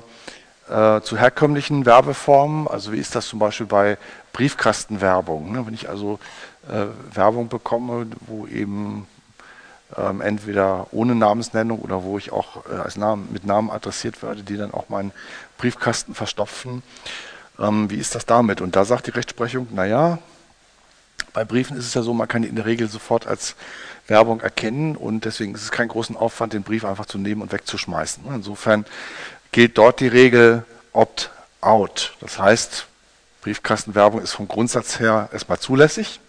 äh, 0.70 1.02
zu 1.02 1.18
herkömmlichen 1.18 1.84
Werbeformen. 1.84 2.66
Also 2.66 2.92
wie 2.92 2.98
ist 2.98 3.14
das 3.14 3.28
zum 3.28 3.38
Beispiel 3.40 3.66
bei 3.66 3.98
Briefkastenwerbung? 4.32 5.52
Ne? 5.52 5.66
Wenn 5.66 5.74
ich 5.74 5.86
also 5.86 6.18
äh, 6.66 6.86
Werbung 7.14 7.50
bekomme, 7.50 8.06
wo 8.26 8.46
eben 8.46 9.06
ähm, 9.96 10.20
entweder 10.20 10.86
ohne 10.92 11.14
Namensnennung 11.14 11.80
oder 11.80 12.02
wo 12.02 12.18
ich 12.18 12.32
auch 12.32 12.66
äh, 12.66 12.74
als 12.74 12.96
Namen, 12.96 13.28
mit 13.32 13.46
Namen 13.46 13.70
adressiert 13.70 14.22
werde, 14.22 14.42
die 14.42 14.56
dann 14.56 14.72
auch 14.72 14.88
meinen 14.88 15.12
Briefkasten 15.58 16.14
verstopfen. 16.14 16.82
Ähm, 17.58 17.90
wie 17.90 17.96
ist 17.96 18.14
das 18.14 18.26
damit? 18.26 18.60
Und 18.60 18.76
da 18.76 18.84
sagt 18.84 19.06
die 19.06 19.12
Rechtsprechung, 19.12 19.68
naja, 19.72 20.18
bei 21.32 21.44
Briefen 21.44 21.76
ist 21.76 21.86
es 21.86 21.94
ja 21.94 22.02
so, 22.02 22.14
man 22.14 22.28
kann 22.28 22.42
die 22.42 22.48
in 22.48 22.56
der 22.56 22.66
Regel 22.66 22.88
sofort 22.88 23.26
als 23.26 23.56
Werbung 24.06 24.40
erkennen 24.40 24.96
und 24.96 25.24
deswegen 25.24 25.54
ist 25.54 25.62
es 25.62 25.70
kein 25.70 25.88
großen 25.88 26.16
Aufwand, 26.16 26.52
den 26.52 26.62
Brief 26.62 26.84
einfach 26.84 27.06
zu 27.06 27.18
nehmen 27.18 27.42
und 27.42 27.52
wegzuschmeißen. 27.52 28.24
Insofern 28.34 28.84
gilt 29.50 29.78
dort 29.78 30.00
die 30.00 30.08
Regel 30.08 30.64
Opt-out. 30.92 32.14
Das 32.20 32.38
heißt, 32.38 32.86
Briefkastenwerbung 33.42 34.20
ist 34.20 34.32
vom 34.32 34.48
Grundsatz 34.48 35.00
her 35.00 35.28
erstmal 35.32 35.58
zulässig. 35.58 36.20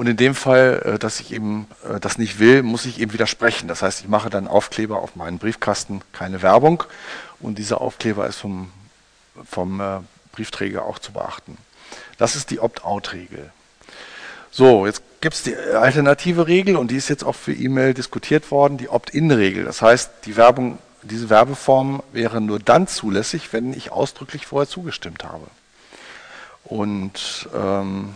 Und 0.00 0.06
in 0.06 0.16
dem 0.16 0.34
Fall, 0.34 0.80
äh, 0.82 0.98
dass 0.98 1.20
ich 1.20 1.30
eben 1.30 1.66
äh, 1.86 2.00
das 2.00 2.16
nicht 2.16 2.38
will, 2.38 2.62
muss 2.62 2.86
ich 2.86 3.00
eben 3.00 3.12
widersprechen. 3.12 3.68
Das 3.68 3.82
heißt, 3.82 4.00
ich 4.00 4.08
mache 4.08 4.30
dann 4.30 4.48
Aufkleber 4.48 5.02
auf 5.02 5.14
meinen 5.14 5.36
Briefkasten, 5.36 6.00
keine 6.14 6.40
Werbung. 6.40 6.84
Und 7.38 7.58
dieser 7.58 7.82
Aufkleber 7.82 8.26
ist 8.26 8.36
vom, 8.36 8.70
vom 9.44 9.78
äh, 9.78 9.98
Briefträger 10.32 10.86
auch 10.86 11.00
zu 11.00 11.12
beachten. 11.12 11.58
Das 12.16 12.34
ist 12.34 12.48
die 12.48 12.60
Opt-out-Regel. 12.60 13.50
So, 14.50 14.86
jetzt 14.86 15.02
gibt 15.20 15.34
es 15.34 15.42
die 15.42 15.54
alternative 15.54 16.46
Regel 16.46 16.76
und 16.76 16.90
die 16.90 16.96
ist 16.96 17.10
jetzt 17.10 17.22
auch 17.22 17.34
für 17.34 17.52
E-Mail 17.52 17.92
diskutiert 17.92 18.50
worden, 18.50 18.78
die 18.78 18.88
Opt-in-Regel. 18.88 19.64
Das 19.64 19.82
heißt, 19.82 20.10
die 20.24 20.34
Werbung, 20.34 20.78
diese 21.02 21.28
Werbeform 21.28 22.02
wäre 22.14 22.40
nur 22.40 22.58
dann 22.58 22.86
zulässig, 22.86 23.52
wenn 23.52 23.74
ich 23.74 23.92
ausdrücklich 23.92 24.46
vorher 24.46 24.66
zugestimmt 24.66 25.24
habe. 25.24 25.46
Und 26.64 27.50
ähm, 27.54 28.14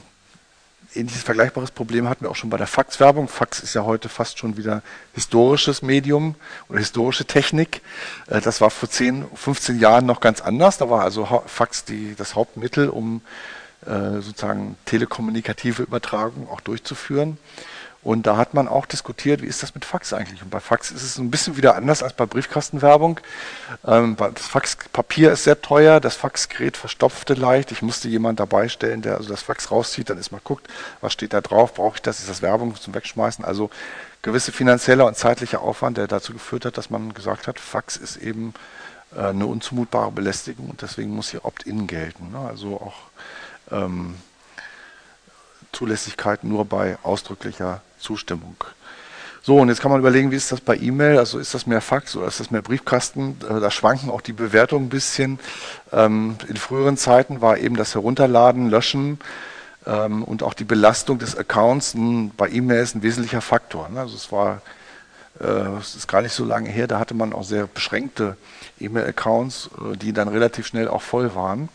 ähnliches 0.97 1.23
vergleichbares 1.23 1.71
Problem 1.71 2.09
hatten 2.09 2.25
wir 2.25 2.31
auch 2.31 2.37
schon 2.37 2.51
bei 2.51 2.57
der 2.57 2.67
Faxwerbung. 2.67 3.29
Fax 3.29 3.61
ist 3.61 3.75
ja 3.75 3.85
heute 3.85 4.09
fast 4.09 4.39
schon 4.39 4.57
wieder 4.57 4.83
historisches 5.15 5.83
Medium 5.83 6.35
oder 6.69 6.79
historische 6.79 7.25
Technik. 7.25 7.83
Äh, 8.27 8.41
das 8.41 8.61
war 8.61 8.71
vor 8.71 8.89
10, 8.89 9.27
15 9.35 9.79
Jahren 9.79 10.07
noch 10.07 10.21
ganz 10.21 10.41
anders. 10.41 10.79
Da 10.79 10.91
war 10.91 11.03
also 11.03 11.43
Fax 11.47 11.85
die, 11.85 12.15
das 12.17 12.35
Hauptmittel, 12.35 12.89
um 12.89 13.23
äh, 13.87 14.21
sozusagen 14.21 14.77
telekommunikative 14.85 15.83
Übertragung 15.83 16.49
auch 16.49 16.61
durchzuführen. 16.61 17.39
Und 18.05 18.27
da 18.27 18.37
hat 18.37 18.53
man 18.53 18.69
auch 18.69 18.85
diskutiert, 18.85 19.41
wie 19.41 19.47
ist 19.47 19.63
das 19.63 19.75
mit 19.75 19.87
Fax 19.87 20.13
eigentlich? 20.13 20.43
Und 20.43 20.51
bei 20.51 20.61
Fax 20.61 20.91
ist 20.91 21.03
es 21.03 21.17
ein 21.17 21.31
bisschen 21.31 21.57
wieder 21.57 21.75
anders 21.75 22.03
als 22.03 22.13
bei 22.13 22.27
Briefkastenwerbung. 22.27 23.19
Ähm, 23.87 24.17
das 24.19 24.47
Faxpapier 24.47 25.33
ist 25.33 25.45
sehr 25.45 25.63
teuer, 25.63 26.01
das 26.01 26.15
Faxgerät 26.15 26.77
verstopfte 26.77 27.33
leicht. 27.33 27.73
Ich 27.73 27.81
musste 27.81 28.09
jemanden 28.09 28.37
dabei 28.37 28.69
stellen, 28.69 29.01
der 29.01 29.17
also 29.17 29.31
das 29.31 29.43
Fax 29.43 29.71
rauszieht, 29.71 30.11
dann 30.11 30.19
ist 30.19 30.33
mal 30.33 30.41
guckt, 30.45 30.69
was 31.01 31.15
steht 31.15 31.33
da 31.33 31.41
drauf, 31.41 31.73
brauche 31.73 31.97
ich 31.97 32.03
das, 32.03 32.21
ist 32.21 32.29
das 32.29 32.43
Werbung 32.43 32.77
zum 32.77 32.95
Wegschmeißen? 32.95 33.43
Also 33.43 33.71
gewisse 34.21 34.53
finanzieller 34.53 35.07
und 35.07 35.17
zeitlicher 35.17 35.63
Aufwand, 35.63 35.97
der 35.97 36.07
dazu 36.07 36.35
geführt 36.35 36.67
hat, 36.67 36.77
dass 36.77 36.91
man 36.91 37.15
gesagt 37.15 37.49
hat, 37.49 37.59
Fax 37.59 37.97
ist 37.97 38.19
eben 38.19 38.53
äh, 39.17 39.21
eine 39.21 39.47
unzumutbare 39.47 40.11
Belästigung 40.13 40.69
und 40.69 40.83
deswegen 40.83 41.11
muss 41.11 41.31
hier 41.31 41.47
Opt-in 41.47 41.87
gelten. 41.87 42.33
Ne? 42.33 42.39
Also 42.39 42.77
auch 42.77 42.97
ähm, 43.71 44.17
Zulässigkeit 45.73 46.45
nur 46.45 46.65
bei 46.65 46.99
ausdrücklicher 47.03 47.81
Zustimmung. 48.05 48.57
So, 49.43 49.59
und 49.59 49.69
jetzt 49.69 49.81
kann 49.81 49.91
man 49.91 50.01
überlegen, 50.01 50.31
wie 50.31 50.37
ist 50.37 50.53
das 50.53 50.61
bei 50.61 50.77
E-Mail? 50.77 51.19
Also 51.19 51.39
ist 51.39 51.53
das 51.53 51.67
mehr 51.67 51.81
Fax 51.81 52.17
oder 52.17 52.27
ist 52.27 52.41
das 52.41 52.51
mehr 52.51 52.63
Briefkasten? 52.63 53.37
Äh, 53.43 53.61
da 53.61 53.71
schwanken 53.71 54.09
auch 54.09 54.21
die 54.21 54.33
Bewertungen 54.33 54.87
ein 54.87 54.89
bisschen. 54.89 55.39
Ähm, 55.93 56.37
in 56.49 56.57
früheren 56.57 56.97
Zeiten 56.97 57.41
war 57.41 57.59
eben 57.59 57.77
das 57.77 57.95
Herunterladen, 57.95 58.71
Löschen 58.71 59.19
ähm, 59.87 60.25
und 60.25 60.43
auch 60.43 60.55
die 60.55 60.64
Belastung 60.64 61.19
des 61.19 61.37
Accounts 61.37 61.95
bei 62.38 62.49
E-Mails 62.49 62.95
ein 62.95 63.03
wesentlicher 63.03 63.43
Faktor. 63.43 63.90
Ne? 63.90 64.01
Also 64.01 64.17
es 64.17 64.33
war, 64.33 64.62
äh, 65.40 65.47
es 65.79 65.95
ist 65.95 66.09
gar 66.09 66.23
nicht 66.23 66.33
so 66.33 66.47
lange 66.47 66.71
her, 66.71 66.87
da 66.87 66.99
hatte 66.99 67.12
man 67.12 67.35
auch 67.35 67.45
sehr 67.45 67.67
beschränkte 67.67 68.38
E-Mail-Accounts, 68.81 69.69
äh, 69.79 69.97
die 69.99 70.14
dann 70.14 70.29
relativ 70.29 70.67
schnell 70.67 70.88
auch 70.88 71.03
voll 71.03 71.35
waren 71.35 71.69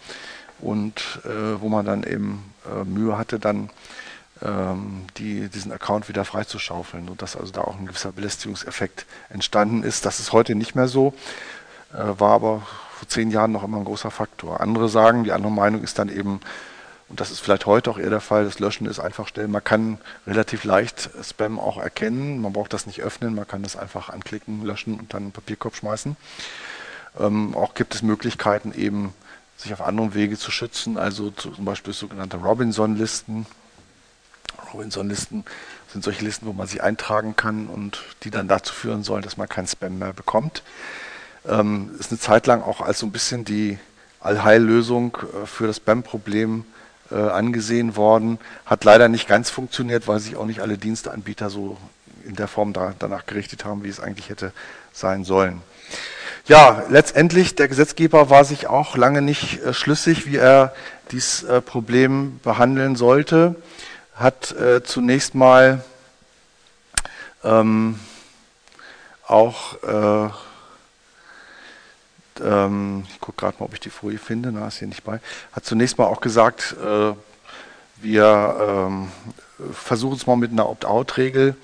und 0.60 1.22
wo 1.62 1.70
man 1.70 1.86
dann 1.86 2.04
eben 2.04 2.54
Mühe 2.84 3.18
hatte, 3.18 3.40
dann 3.40 3.70
ähm, 4.42 5.06
die, 5.18 5.50
diesen 5.50 5.72
Account 5.72 6.08
wieder 6.08 6.26
freizuschaufeln 6.26 7.10
und 7.10 7.22
dass 7.22 7.36
also 7.36 7.52
da 7.52 7.62
auch 7.62 7.78
ein 7.78 7.86
gewisser 7.86 8.12
Belästigungseffekt 8.12 9.06
entstanden 9.30 9.84
ist. 9.84 10.06
Das 10.06 10.20
ist 10.20 10.32
heute 10.32 10.56
nicht 10.56 10.76
mehr 10.76 10.88
so, 10.88 11.14
äh, 11.94 12.20
war 12.20 12.32
aber 12.32 12.62
vor 12.98 13.08
zehn 13.08 13.32
Jahren 13.32 13.52
noch 13.52 13.64
immer 13.64 13.78
ein 13.78 13.86
großer 13.86 14.12
Faktor. 14.12 14.62
Andere 14.62 14.90
sagen, 14.90 15.24
die 15.24 15.32
andere 15.32 15.52
Meinung 15.52 15.84
ist 15.84 16.00
dann 16.00 16.10
eben, 16.10 16.40
und 17.08 17.20
das 17.20 17.32
ist 17.32 17.40
vielleicht 17.40 17.66
heute 17.66 17.90
auch 17.90 17.98
eher 17.98 18.10
der 18.10 18.22
Fall, 18.22 18.46
das 18.46 18.60
Löschen 18.60 18.88
ist 18.88 19.00
einfach 19.00 19.28
stellen. 19.28 19.52
Man 19.52 19.64
kann 19.64 19.98
relativ 20.28 20.64
leicht 20.64 21.10
Spam 21.24 21.60
auch 21.60 21.78
erkennen, 21.78 22.42
man 22.42 22.54
braucht 22.54 22.74
das 22.74 22.86
nicht 22.86 23.02
öffnen, 23.02 23.36
man 23.36 23.48
kann 23.48 23.64
das 23.64 23.76
einfach 23.76 24.10
anklicken, 24.10 24.64
löschen 24.64 25.00
und 25.00 25.14
dann 25.14 25.24
einen 25.24 25.32
Papierkorb 25.32 25.76
schmeißen. 25.76 26.16
Ähm, 27.20 27.56
auch 27.56 27.74
gibt 27.74 27.96
es 27.96 28.04
Möglichkeiten 28.04 28.74
eben, 28.74 29.14
sich 29.58 29.74
auf 29.74 29.82
anderen 29.82 30.14
Wege 30.14 30.38
zu 30.38 30.52
schützen, 30.52 30.98
also 30.98 31.32
zum 31.32 31.66
Beispiel 31.66 31.92
sogenannte 31.92 32.38
Robinson-Listen, 32.38 33.46
Robinson-Listen 34.74 35.46
sind 35.92 36.04
solche 36.04 36.24
Listen, 36.24 36.46
wo 36.46 36.54
man 36.54 36.68
sich 36.68 36.84
eintragen 36.84 37.36
kann 37.36 37.68
und 37.68 38.00
die 38.24 38.30
dann 38.30 38.48
dazu 38.48 38.74
führen 38.74 39.04
sollen, 39.04 39.24
dass 39.24 39.38
man 39.38 39.50
keinen 39.50 39.68
Spam 39.68 40.00
mehr 40.00 40.14
bekommt. 40.14 40.64
Ähm, 41.48 41.92
ist 42.00 42.12
eine 42.12 42.20
Zeit 42.20 42.48
lang 42.48 42.62
auch 42.62 42.82
als 42.82 43.00
so 43.00 43.06
ein 43.06 43.12
bisschen 43.12 43.46
die 43.46 43.80
Allheillösung 44.20 45.18
äh, 45.18 45.46
für 45.46 45.68
das 45.68 45.78
Spam-Problem 45.78 46.66
äh, 47.12 47.16
angesehen 47.16 47.96
worden. 47.96 48.40
Hat 48.66 48.84
leider 48.84 49.08
nicht 49.08 49.28
ganz 49.28 49.50
funktioniert, 49.50 50.08
weil 50.08 50.20
sich 50.20 50.36
auch 50.36 50.46
nicht 50.46 50.60
alle 50.60 50.78
Diensteanbieter 50.78 51.50
so 51.50 51.78
in 52.26 52.36
der 52.36 52.48
Form 52.48 52.74
da, 52.74 52.94
danach 53.00 53.26
gerichtet 53.26 53.66
haben, 53.66 53.84
wie 53.84 53.90
es 53.90 54.00
eigentlich 54.00 54.30
hätte 54.30 54.52
sein 54.94 55.24
sollen. 55.24 55.62
Ja, 56.46 56.84
letztendlich, 56.90 57.56
der 57.56 57.68
Gesetzgeber 57.68 58.30
war 58.30 58.44
sich 58.44 58.68
auch 58.68 58.98
lange 58.98 59.22
nicht 59.22 59.64
äh, 59.64 59.74
schlüssig, 59.74 60.26
wie 60.28 60.38
er 60.38 60.74
dieses 61.12 61.44
äh, 61.44 61.62
Problem 61.62 62.40
behandeln 62.44 62.96
sollte 62.96 63.56
hat 64.20 64.52
äh, 64.52 64.84
zunächst 64.84 65.34
mal 65.34 65.84
ähm, 67.44 68.00
auch, 69.26 69.82
äh, 69.84 70.30
ähm, 72.44 73.06
ich 73.10 73.20
gucke 73.22 73.38
gerade 73.38 73.58
mal, 73.60 73.66
ob 73.66 73.74
ich 73.74 73.80
die 73.80 73.90
Folie 73.90 74.20
finde, 74.20 74.52
na, 74.52 74.68
ist 74.68 74.80
hier 74.80 74.90
nicht 74.90 75.04
bei, 75.04 75.22
hat 75.54 75.66
zunächst 75.66 75.98
mal 75.98 76.06
auch 76.06 76.20
gesagt, 76.20 76.76
äh, 76.84 77.14
wir 78.02 78.88
ähm, 78.90 79.12
versuchen 79.72 80.18
es 80.18 80.28
mal 80.28 80.36
mit 80.36 80.52
einer 80.52 80.70
Opt-out-Regel. 80.70 81.56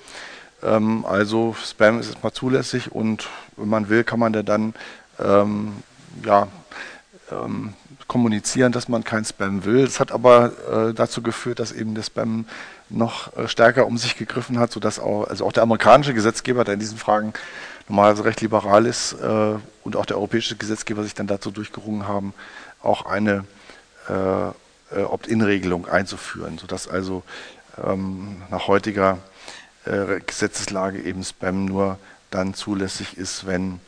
Ähm, 0.62 1.04
also 1.06 1.54
Spam 1.62 2.00
ist 2.00 2.08
erstmal 2.08 2.32
zulässig 2.32 2.92
und 2.92 3.28
wenn 3.56 3.68
man 3.68 3.88
will, 3.90 4.04
kann 4.04 4.18
man 4.18 4.32
da 4.32 4.42
dann 4.42 4.74
ähm, 5.18 5.82
ja, 6.24 6.48
ähm, 7.30 7.74
kommunizieren, 8.06 8.72
dass 8.72 8.88
man 8.88 9.04
kein 9.04 9.24
Spam 9.24 9.64
will. 9.64 9.84
Es 9.84 10.00
hat 10.00 10.12
aber 10.12 10.52
äh, 10.90 10.94
dazu 10.94 11.22
geführt, 11.22 11.58
dass 11.58 11.72
eben 11.72 11.94
der 11.94 12.02
Spam 12.02 12.46
noch 12.88 13.36
äh, 13.36 13.48
stärker 13.48 13.86
um 13.86 13.98
sich 13.98 14.16
gegriffen 14.16 14.58
hat, 14.58 14.72
sodass 14.72 14.98
auch, 14.98 15.24
also 15.24 15.44
auch 15.44 15.52
der 15.52 15.62
amerikanische 15.62 16.14
Gesetzgeber, 16.14 16.64
der 16.64 16.74
in 16.74 16.80
diesen 16.80 16.98
Fragen 16.98 17.32
normalerweise 17.88 18.24
recht 18.24 18.40
liberal 18.40 18.86
ist, 18.86 19.14
äh, 19.14 19.54
und 19.84 19.96
auch 19.96 20.06
der 20.06 20.16
europäische 20.16 20.56
Gesetzgeber 20.56 21.02
sich 21.02 21.14
dann 21.14 21.26
dazu 21.26 21.50
durchgerungen 21.50 22.06
haben, 22.06 22.34
auch 22.82 23.06
eine 23.06 23.44
äh, 24.08 24.48
äh, 24.96 25.02
Opt-in-Regelung 25.02 25.88
einzuführen, 25.88 26.58
sodass 26.58 26.88
also 26.88 27.22
ähm, 27.82 28.42
nach 28.50 28.68
heutiger 28.68 29.18
äh, 29.84 30.20
Gesetzeslage 30.24 31.02
eben 31.02 31.24
Spam 31.24 31.64
nur 31.64 31.98
dann 32.30 32.54
zulässig 32.54 33.16
ist, 33.16 33.46
wenn 33.46 33.80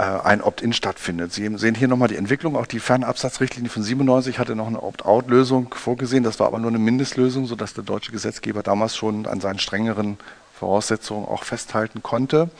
ein 0.00 0.42
Opt-in 0.42 0.72
stattfindet. 0.72 1.32
Sie 1.32 1.48
sehen 1.56 1.74
hier 1.74 1.86
nochmal 1.86 2.08
die 2.08 2.16
Entwicklung. 2.16 2.56
Auch 2.56 2.66
die 2.66 2.80
Fernabsatzrichtlinie 2.80 3.70
von 3.70 3.82
97 3.82 4.38
hatte 4.40 4.56
noch 4.56 4.66
eine 4.66 4.82
Opt-out-Lösung 4.82 5.72
vorgesehen. 5.72 6.24
Das 6.24 6.40
war 6.40 6.48
aber 6.48 6.58
nur 6.58 6.70
eine 6.70 6.80
Mindestlösung, 6.80 7.46
sodass 7.46 7.74
der 7.74 7.84
deutsche 7.84 8.10
Gesetzgeber 8.10 8.64
damals 8.64 8.96
schon 8.96 9.26
an 9.26 9.40
seinen 9.40 9.60
strengeren 9.60 10.18
Voraussetzungen 10.52 11.26
auch 11.26 11.44
festhalten 11.44 12.02
konnte. 12.02 12.50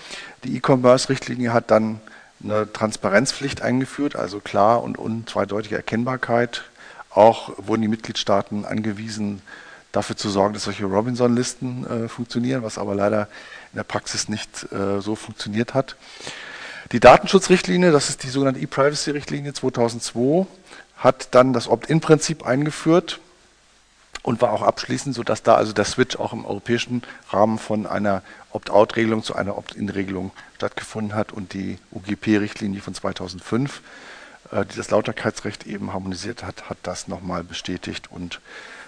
Die 0.45 0.57
E-Commerce-Richtlinie 0.57 1.53
hat 1.53 1.71
dann 1.71 2.01
eine 2.43 2.73
Transparenzpflicht 2.73 3.63
eingeführt, 3.63 4.17
also 4.17 4.41
klar 4.41 4.83
und 4.83 4.99
unzweideutige 4.99 5.77
Erkennbarkeit. 5.77 6.65
Auch 7.11 7.53
wurden 7.57 7.83
die 7.83 7.89
Mitgliedstaaten 7.89 8.65
angewiesen, 8.65 9.43
dafür 9.93 10.17
zu 10.17 10.29
sorgen, 10.29 10.55
dass 10.55 10.65
solche 10.65 10.85
Robinson-Listen 10.85 11.87
äh, 11.87 12.09
funktionieren, 12.09 12.63
was 12.63 12.79
aber 12.79 12.95
leider 12.95 13.29
in 13.73 13.77
der 13.77 13.85
Praxis 13.85 14.29
nicht 14.29 14.71
äh, 14.73 15.01
so 15.01 15.15
funktioniert 15.15 15.75
hat. 15.75 15.97
Die 16.93 17.01
Datenschutzrichtlinie, 17.01 17.93
das 17.93 18.11
ist 18.11 18.23
die 18.23 18.29
sogenannte 18.29 18.61
E-Privacy-Richtlinie 18.61 19.55
2002, 19.55 20.47
hat 20.97 21.29
dann 21.33 21.53
das 21.53 21.69
Opt-in-Prinzip 21.69 22.47
eingeführt 22.47 23.21
und 24.23 24.41
war 24.41 24.53
auch 24.53 24.63
abschließend, 24.63 25.15
sodass 25.15 25.43
da 25.43 25.55
also 25.55 25.73
der 25.73 25.85
Switch 25.85 26.17
auch 26.17 26.33
im 26.33 26.45
europäischen 26.45 27.03
Rahmen 27.31 27.59
von 27.59 27.87
einer 27.87 28.23
Opt-out-Regelung 28.53 29.23
zu 29.23 29.35
einer 29.35 29.59
Opt-in-Regelung 29.59 30.31
stattgefunden 30.57 31.15
hat 31.15 31.33
und 31.33 31.53
die 31.53 31.79
UGP-Richtlinie 31.93 32.81
von 32.81 32.95
2005, 32.95 33.83
äh, 34.51 34.65
die 34.65 34.77
das 34.77 34.91
Lauterkeitsrecht 34.91 35.67
eben 35.67 35.93
harmonisiert 35.93 36.43
hat, 36.43 36.71
hat 36.71 36.79
das 36.83 37.09
nochmal 37.09 37.45
bestätigt 37.45 38.11
und 38.11 38.41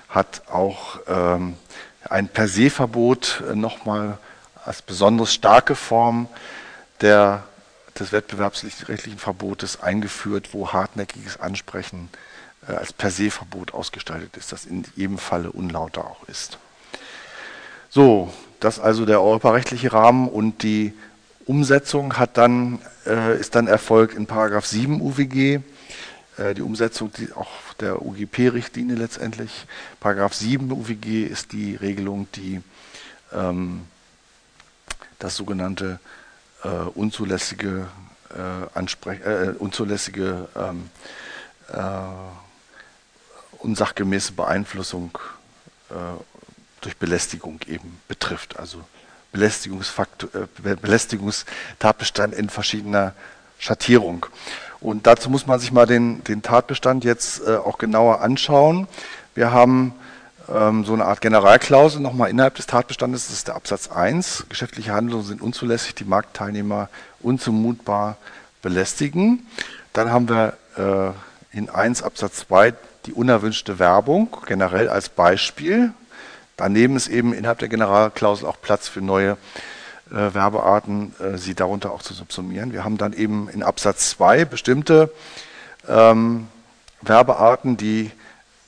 hat 0.09 0.43
auch 0.49 1.01
ähm, 1.07 1.57
ein 2.09 2.29
Per 2.29 2.49
se-Verbot 2.49 3.43
äh, 3.51 3.55
nochmal 3.55 4.19
als 4.65 4.83
besonders 4.83 5.35
starke 5.35 5.75
Form 5.75 6.29
der, 7.01 7.45
des 7.99 8.13
wettbewerbsrechtlichen 8.13 9.19
Verbotes 9.19 9.81
eingeführt, 9.81 10.51
wo 10.53 10.73
hartnäckiges 10.73 11.41
Ansprechen 11.41 12.09
äh, 12.69 12.73
als 12.73 12.93
Per 12.93 13.11
se-Verbot 13.11 13.75
ausgestaltet 13.75 14.37
ist, 14.37 14.53
das 14.53 14.65
in 14.65 14.85
jedem 14.95 15.19
Falle 15.19 15.51
unlauter 15.51 16.05
auch 16.05 16.29
ist. 16.29 16.59
So, 17.91 18.33
das 18.61 18.79
also 18.79 19.07
der 19.07 19.23
europarechtliche 19.23 19.93
Rahmen 19.93 20.29
und 20.29 20.63
die 20.63 20.93
Umsetzung 21.47 22.19
hat 22.19 22.37
dann, 22.37 22.81
äh, 23.07 23.39
ist 23.39 23.55
dann 23.55 23.69
erfolgt 23.69 24.15
in 24.15 24.27
Paragraph 24.27 24.67
7 24.67 25.01
UWG. 25.01 25.61
Äh, 26.37 26.55
die 26.55 26.63
Umsetzung 26.63 27.13
die 27.13 27.33
auch 27.33 27.49
der 27.81 28.03
UGP-Richtlinie 28.05 28.97
letztendlich. 28.97 29.67
Paragraph 30.01 30.35
7 30.35 30.71
UWG 30.73 31.25
ist 31.25 31.53
die 31.53 31.77
Regelung, 31.77 32.27
die 32.35 32.61
ähm, 33.33 33.83
das 35.19 35.37
sogenannte 35.37 36.01
äh, 36.67 36.89
unzulässige, 36.95 37.87
äh, 38.31 38.79
Ansprech 38.79 39.21
äh, 39.21 39.55
unzulässige 39.59 40.49
ähm, 40.57 40.91
äh, 41.73 41.79
unsachgemäße 43.59 44.33
Beeinflussung 44.33 45.19
äh, 45.91 45.95
durch 46.81 46.97
Belästigung 46.97 47.61
eben 47.67 48.01
betrifft. 48.09 48.59
Also 48.59 48.83
Belästigungsfaktor, 49.33 50.31
äh, 50.35 50.75
Belästigungstatbestand 50.77 52.35
in 52.35 52.51
verschiedener 52.51 53.15
Schattierung. 53.59 54.27
Und 54.81 55.07
dazu 55.07 55.31
muss 55.31 55.47
man 55.47 55.59
sich 55.59 55.73
mal 55.73 55.87
den, 55.87 56.23
den 56.25 56.43
Tatbestand 56.43 57.05
jetzt 57.05 57.47
auch 57.49 57.79
genauer 57.79 58.21
anschauen. 58.21 58.87
Wir 59.35 59.51
haben 59.51 59.95
ähm, 60.53 60.85
so 60.85 60.93
eine 60.93 61.05
Art 61.05 61.21
Generalklausel 61.21 62.01
nochmal 62.01 62.31
innerhalb 62.31 62.55
des 62.55 62.67
Tatbestandes, 62.67 63.27
das 63.27 63.37
ist 63.37 63.49
der 63.49 63.57
Absatz 63.57 63.89
1. 63.89 64.47
Geschäftliche 64.49 64.93
Handlungen 64.93 65.25
sind 65.25 65.43
unzulässig, 65.43 65.95
die 65.95 66.05
Marktteilnehmer 66.05 66.89
unzumutbar 67.21 68.17
belästigen. 68.63 69.47
Dann 69.93 70.11
haben 70.11 70.29
wir 70.29 70.57
äh, 70.77 71.57
in 71.57 71.71
1 71.71 72.03
Absatz 72.03 72.47
2 72.49 72.75
die 73.07 73.13
unerwünschte 73.13 73.79
Werbung, 73.79 74.37
generell 74.47 74.89
als 74.89 75.09
Beispiel. 75.09 75.93
Daneben 76.57 76.97
ist 76.97 77.09
eben 77.09 77.33
innerhalb 77.33 77.59
der 77.59 77.69
Generalklausel 77.69 78.47
auch 78.47 78.61
Platz 78.61 78.89
für 78.89 79.01
neue 79.01 79.37
äh, 80.11 80.35
Werbearten, 80.35 81.15
äh, 81.21 81.37
sie 81.37 81.55
darunter 81.55 81.93
auch 81.93 82.03
zu 82.03 82.15
subsumieren. 82.15 82.73
Wir 82.73 82.85
haben 82.85 82.99
dann 82.99 83.13
eben 83.13 83.49
in 83.49 83.63
Absatz 83.63 84.11
2 84.11 84.45
bestimmte 84.45 85.13
ähm, 85.89 86.49
Werbearten, 87.03 87.77
die 87.77 88.11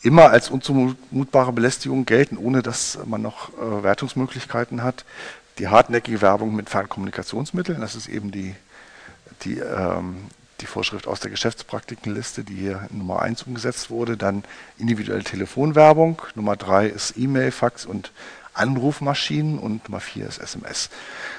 immer 0.03 0.31
als 0.31 0.51
unzumutbare 0.51 1.53
Belästigung 1.53 2.05
gelten, 2.07 2.37
ohne 2.37 2.63
dass 2.63 2.99
man 3.05 3.23
noch 3.23 3.51
äh, 3.55 3.83
Wertungsmöglichkeiten 3.83 4.83
hat. 4.83 5.05
Die 5.59 5.69
hartnäckige 5.69 6.23
Werbung 6.23 6.55
mit 6.55 6.71
Fernkommunikationsmitteln, 6.71 7.81
das 7.81 7.97
ist 7.97 8.09
eben 8.09 8.31
die, 8.31 8.55
die 9.43 9.59
ähm, 9.59 10.29
die 10.61 10.67
Vorschrift 10.67 11.07
aus 11.07 11.21
der 11.21 11.31
Geschäftspraktikenliste, 11.31 12.45
die 12.45 12.55
hier 12.55 12.89
in 12.91 12.99
Nummer 12.99 13.23
1 13.23 13.45
umgesetzt 13.45 13.91
wurde. 13.91 14.17
Dann 14.17 14.45
individuelle 14.77 15.25
Telefonwerbung. 15.25 16.21
Nummer 16.35 16.57
3 16.57 16.87
ist 16.87 17.17
E-Mail, 17.17 17.51
Fax 17.51 17.87
und 17.87 18.13
Anrufmaschinen. 18.55 19.59
Und 19.59 19.89
Nummer 19.89 20.01
4 20.01 20.27
ist 20.27 20.39
SMS. 20.39 20.91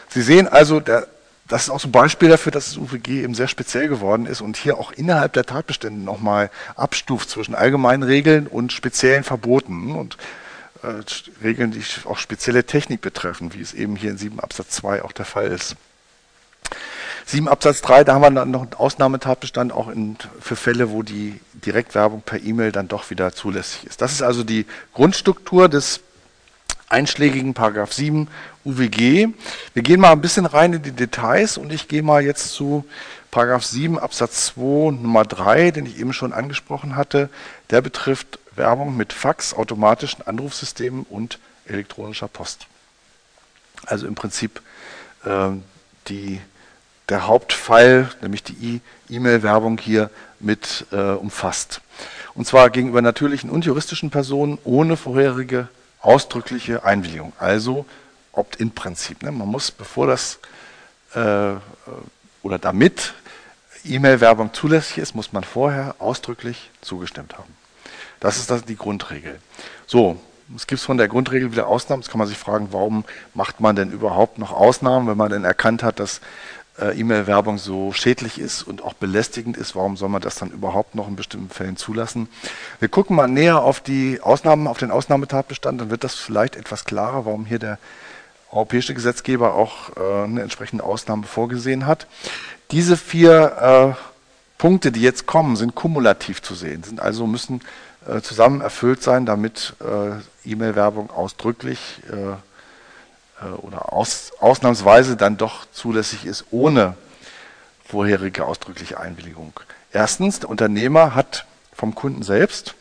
Sie 0.10 0.22
sehen 0.22 0.48
also, 0.48 0.80
der, 0.80 1.08
das 1.50 1.64
ist 1.64 1.70
auch 1.72 1.80
so 1.80 1.88
ein 1.88 1.92
Beispiel 1.92 2.30
dafür, 2.30 2.52
dass 2.52 2.68
das 2.68 2.78
UWG 2.78 3.24
eben 3.24 3.34
sehr 3.34 3.48
speziell 3.48 3.90
geworden 3.90 4.28
ist 4.28 4.40
und 4.40 4.56
hier 4.56 4.78
auch 4.78 4.92
innerhalb 4.92 5.34
der 5.34 5.46
Tatbestände 5.46 6.00
nochmal 6.00 6.52
abstuft 6.76 7.30
zwischen 7.30 7.56
allgemeinen 7.56 8.04
Regeln 8.04 8.48
und 8.48 8.72
speziellen 8.72 9.24
Verboten 9.24 9.96
und 9.96 10.18
äh, 10.84 11.02
Regeln, 11.44 11.72
die 11.72 11.82
auch 12.06 12.20
spezielle 12.20 12.64
Technik 12.64 13.02
betreffen, 13.02 13.54
wie 13.54 13.62
es 13.62 13.74
eben 13.74 13.96
hier 13.96 14.12
in 14.12 14.18
7 14.18 14.40
Absatz 14.40 14.70
2 14.70 15.04
auch 15.04 15.12
der 15.12 15.26
Fall 15.26 15.48
ist. 15.48 15.76
7 17.26 17.48
Absatz 17.48 17.82
3, 17.82 18.04
da 18.04 18.14
haben 18.14 18.22
wir 18.22 18.32
dann 18.32 18.52
noch 18.52 18.62
einen 18.62 18.74
Ausnahmetatbestand 18.76 19.74
auch 19.74 19.88
in, 19.88 20.18
für 20.40 20.56
Fälle, 20.56 20.92
wo 20.92 21.02
die 21.02 21.40
Direktwerbung 21.54 22.22
per 22.22 22.42
E-Mail 22.42 22.72
dann 22.72 22.88
doch 22.88 23.10
wieder 23.10 23.34
zulässig 23.34 23.86
ist. 23.86 24.02
Das 24.02 24.12
ist 24.12 24.22
also 24.22 24.44
die 24.44 24.68
Grundstruktur 24.94 25.68
des 25.68 26.00
einschlägigen 26.90 27.54
Paragraph 27.54 27.94
7 27.94 28.28
UWG. 28.66 29.30
Wir 29.74 29.84
gehen 29.84 30.00
mal 30.00 30.12
ein 30.12 30.22
bisschen 30.22 30.46
rein 30.46 30.74
in 30.74 30.82
die 30.82 30.92
Details 30.92 31.58
und 31.58 31.72
ich 31.72 31.88
gehe 31.88 32.04
mal 32.04 32.24
jetzt 32.24 32.52
zu 32.52 32.86
Paragraph 33.32 33.64
7 33.64 34.00
Absatz 34.00 34.48
2 34.48 34.92
Nummer 34.92 35.24
3, 35.24 35.72
den 35.72 35.86
ich 35.86 36.00
eben 36.00 36.14
schon 36.14 36.34
angesprochen 36.34 36.96
hatte. 36.96 37.30
Der 37.70 37.82
betrifft 37.82 38.40
Werbung 38.56 38.98
mit 38.98 39.14
Fax, 39.14 39.54
automatischen 39.54 40.26
Anrufsystemen 40.26 41.06
und 41.10 41.40
elektronischer 41.66 42.28
Post. 42.28 42.68
Also 43.86 44.08
im 44.08 44.16
Prinzip 44.16 44.62
äh, 45.26 45.52
die 46.08 46.42
der 47.10 47.28
Hauptfall, 47.28 48.10
nämlich 48.22 48.44
die 48.44 48.82
E-Mail-Werbung 49.10 49.80
hier 49.80 50.10
mit 50.40 50.86
äh, 50.92 50.96
umfasst. 50.96 51.82
Und 52.36 52.46
zwar 52.46 52.70
gegenüber 52.70 53.02
natürlichen 53.02 53.50
und 53.50 53.66
juristischen 53.66 54.12
Personen 54.12 54.60
ohne 54.64 54.96
vorherige 54.96 55.68
ausdrückliche 56.02 56.84
Einwilligung. 56.84 57.34
Also 57.38 57.86
Opt-in-Prinzip. 58.32 59.24
Ne? 59.24 59.32
Man 59.32 59.48
muss, 59.48 59.72
bevor 59.72 60.08
das 60.08 60.40
äh, 61.14 61.54
oder 62.42 62.60
damit 62.60 63.14
E-Mail-Werbung 63.84 64.54
zulässig 64.54 64.98
ist, 64.98 65.16
muss 65.16 65.34
man 65.34 65.44
vorher 65.44 65.96
ausdrücklich 66.00 66.70
zugestimmt 66.82 67.38
haben. 67.38 67.56
Das 68.20 68.38
ist 68.38 68.52
das, 68.52 68.66
die 68.66 68.76
Grundregel. 68.76 69.40
So, 69.88 70.20
es 70.56 70.68
gibt 70.68 70.82
von 70.82 70.98
der 70.98 71.08
Grundregel 71.08 71.52
wieder 71.52 71.68
Ausnahmen. 71.68 72.02
Jetzt 72.02 72.12
kann 72.12 72.20
man 72.20 72.28
sich 72.28 72.38
fragen, 72.38 72.70
warum 72.72 73.06
macht 73.34 73.60
man 73.60 73.76
denn 73.76 73.92
überhaupt 73.92 74.38
noch 74.40 74.52
Ausnahmen, 74.52 75.08
wenn 75.08 75.18
man 75.18 75.32
denn 75.32 75.46
erkannt 75.46 75.84
hat, 75.84 76.00
dass 76.00 76.22
äh, 76.82 77.00
E-Mail-Werbung 77.00 77.58
so 77.58 77.94
schädlich 77.94 78.40
ist 78.40 78.64
und 78.64 78.84
auch 78.84 78.94
belästigend 78.94 79.58
ist, 79.58 79.76
warum 79.76 79.98
soll 79.98 80.10
man 80.10 80.22
das 80.22 80.36
dann 80.36 80.52
überhaupt 80.52 80.96
noch 80.96 81.08
in 81.08 81.16
bestimmten 81.16 81.50
Fällen 81.50 81.78
zulassen? 81.78 82.30
Wir 82.80 82.90
gucken 82.90 83.16
mal 83.16 83.28
näher 83.28 83.62
auf 83.62 83.80
die 83.80 84.20
Ausnahmen, 84.22 84.68
auf 84.68 84.78
den 84.78 84.92
Ausnahmetatbestand, 84.92 85.82
dann 85.82 85.90
wird 85.90 86.04
das 86.04 86.16
vielleicht 86.16 86.56
etwas 86.56 86.86
klarer, 86.86 87.26
warum 87.26 87.46
hier 87.46 87.60
der 87.60 87.78
europäische 88.52 88.94
Gesetzgeber 88.94 89.54
auch 89.54 89.96
äh, 89.98 90.24
eine 90.24 90.42
entsprechende 90.42 90.84
Ausnahme 90.84 91.24
vorgesehen 91.24 91.86
hat. 91.86 92.08
Diese 92.72 92.98
vier 92.98 93.96
äh, 93.98 94.10
Punkte, 94.58 94.92
die 94.92 95.02
jetzt 95.02 95.26
kommen, 95.26 95.56
sind 95.56 95.76
kumulativ 95.76 96.42
zu 96.42 96.56
sehen, 96.56 96.84
sind 96.84 97.00
also 97.00 97.28
müssen 97.28 97.62
äh, 98.08 98.22
zusammen 98.22 98.62
erfüllt 98.62 99.04
sein, 99.04 99.26
damit 99.26 99.76
äh, 99.82 100.50
E-Mail-Werbung 100.50 101.12
ausdrücklich 101.12 102.02
äh, 102.12 102.36
oder 103.62 103.94
aus, 103.94 104.32
ausnahmsweise 104.40 105.16
dann 105.18 105.38
doch 105.38 105.66
zulässig 105.72 106.26
ist, 106.26 106.46
ohne 106.52 106.96
vorherige 107.86 108.46
ausdrückliche 108.46 109.00
Einwilligung. 109.00 109.54
Erstens, 109.92 110.40
der 110.40 110.50
Unternehmer 110.50 111.16
hat 111.16 111.46
vom 111.74 111.96
Kunden 111.96 112.24
selbst 112.24 112.76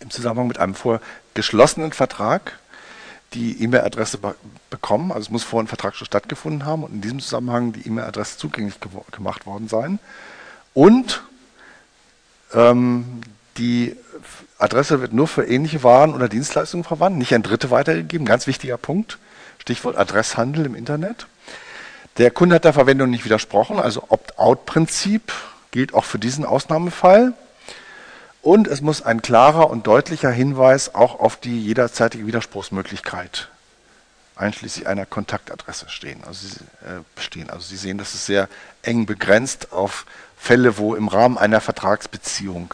im 0.00 0.10
Zusammenhang 0.10 0.48
mit 0.48 0.58
einem 0.58 0.74
vorgeschlossenen 0.74 1.92
Vertrag 1.92 2.58
die 3.34 3.62
E-Mail-Adresse 3.62 4.18
be 4.18 4.34
bekommen. 4.70 5.10
Also 5.10 5.26
es 5.26 5.30
muss 5.30 5.42
vorher 5.42 5.64
ein 5.64 5.68
Vertrag 5.68 5.94
schon 5.94 6.06
stattgefunden 6.06 6.64
haben 6.64 6.84
und 6.84 6.92
in 6.92 7.00
diesem 7.00 7.20
Zusammenhang 7.20 7.72
die 7.72 7.86
E-Mail-Adresse 7.86 8.38
zugänglich 8.38 8.76
gemacht 9.10 9.46
worden 9.46 9.68
sein. 9.68 9.98
Und 10.74 11.22
ähm, 12.54 13.20
die 13.58 13.96
Adresse 14.58 15.00
wird 15.00 15.12
nur 15.12 15.28
für 15.28 15.44
ähnliche 15.44 15.82
Waren 15.82 16.14
oder 16.14 16.28
Dienstleistungen 16.28 16.84
verwandt, 16.84 17.18
nicht 17.18 17.34
an 17.34 17.42
Dritte 17.42 17.70
weitergegeben. 17.70 18.26
Ganz 18.26 18.46
wichtiger 18.46 18.76
Punkt. 18.76 19.18
Stichwort 19.66 19.96
Adresshandel 19.96 20.64
im 20.64 20.76
Internet. 20.76 21.26
Der 22.18 22.30
Kunde 22.30 22.54
hat 22.54 22.64
der 22.64 22.72
Verwendung 22.72 23.10
nicht 23.10 23.24
widersprochen, 23.24 23.80
also 23.80 24.04
Opt-out-Prinzip 24.10 25.32
gilt 25.72 25.92
auch 25.92 26.04
für 26.04 26.20
diesen 26.20 26.44
Ausnahmefall. 26.44 27.34
Und 28.42 28.68
es 28.68 28.80
muss 28.80 29.02
ein 29.02 29.22
klarer 29.22 29.68
und 29.68 29.88
deutlicher 29.88 30.30
Hinweis 30.30 30.94
auch 30.94 31.18
auf 31.18 31.34
die 31.34 31.60
jederzeitige 31.60 32.28
Widerspruchsmöglichkeit 32.28 33.48
einschließlich 34.36 34.86
einer 34.86 35.04
Kontaktadresse 35.04 35.88
stehen, 35.88 36.22
also 36.24 36.46
Sie, 36.46 36.60
äh, 36.86 37.00
bestehen. 37.16 37.50
Also 37.50 37.66
Sie 37.66 37.76
sehen, 37.76 37.98
das 37.98 38.14
ist 38.14 38.26
sehr 38.26 38.48
eng 38.82 39.06
begrenzt 39.06 39.72
auf 39.72 40.06
Fälle, 40.36 40.78
wo 40.78 40.94
im 40.94 41.08
Rahmen 41.08 41.38
einer 41.38 41.60
Vertragsbeziehung 41.60 42.72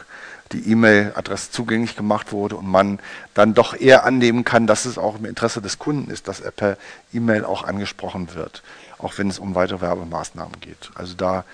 die 0.53 0.71
E-Mail-Adresse 0.71 1.51
zugänglich 1.51 1.97
gemacht 1.97 2.33
wurde 2.33 2.57
und 2.57 2.67
man 2.67 2.99
dann 3.35 3.55
doch 3.55 3.75
eher 3.75 4.05
annehmen 4.05 4.45
kann, 4.45 4.67
dass 4.67 4.85
es 4.85 4.99
auch 4.99 5.19
im 5.19 5.25
Interesse 5.25 5.62
des 5.62 5.79
Kunden 5.79 6.11
ist, 6.11 6.29
dass 6.29 6.41
er 6.41 6.51
per 6.51 6.77
E-Mail 7.12 7.45
auch 7.45 7.65
angesprochen 7.65 8.35
wird, 8.35 8.62
auch 8.99 9.19
wenn 9.19 9.29
es 9.29 9.38
um 9.38 9.55
weitere 9.55 9.81
Werbemaßnahmen 9.81 10.61
geht. 10.61 10.91
Also 10.95 11.15
da 11.15 11.45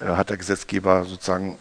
äh, 0.00 0.06
hat 0.06 0.30
der 0.30 0.36
Gesetzgeber 0.36 1.04
sozusagen 1.04 1.58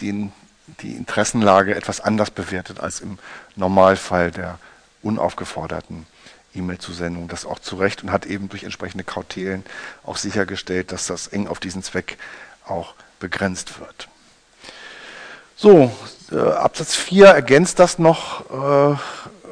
den, 0.00 0.32
die 0.80 0.92
Interessenlage 0.92 1.74
etwas 1.74 2.00
anders 2.00 2.30
bewertet 2.30 2.80
als 2.80 3.00
im 3.00 3.18
Normalfall 3.56 4.30
der 4.30 4.58
unaufgeforderten 5.02 6.06
E-Mail-Zusendung. 6.54 7.28
Das 7.28 7.44
auch 7.44 7.58
zu 7.58 7.76
Recht 7.76 8.02
und 8.02 8.12
hat 8.12 8.26
eben 8.26 8.48
durch 8.48 8.64
entsprechende 8.64 9.04
Kautelen 9.04 9.64
auch 10.04 10.16
sichergestellt, 10.16 10.92
dass 10.92 11.06
das 11.06 11.28
eng 11.28 11.48
auf 11.48 11.60
diesen 11.60 11.82
Zweck 11.82 12.18
auch 12.66 12.94
begrenzt 13.20 13.80
wird. 13.80 14.08
So, 15.60 15.90
äh, 16.30 16.38
Absatz 16.38 16.94
4 16.94 17.26
ergänzt 17.26 17.80
das 17.80 17.98
noch 17.98 18.48
äh, 18.48 18.96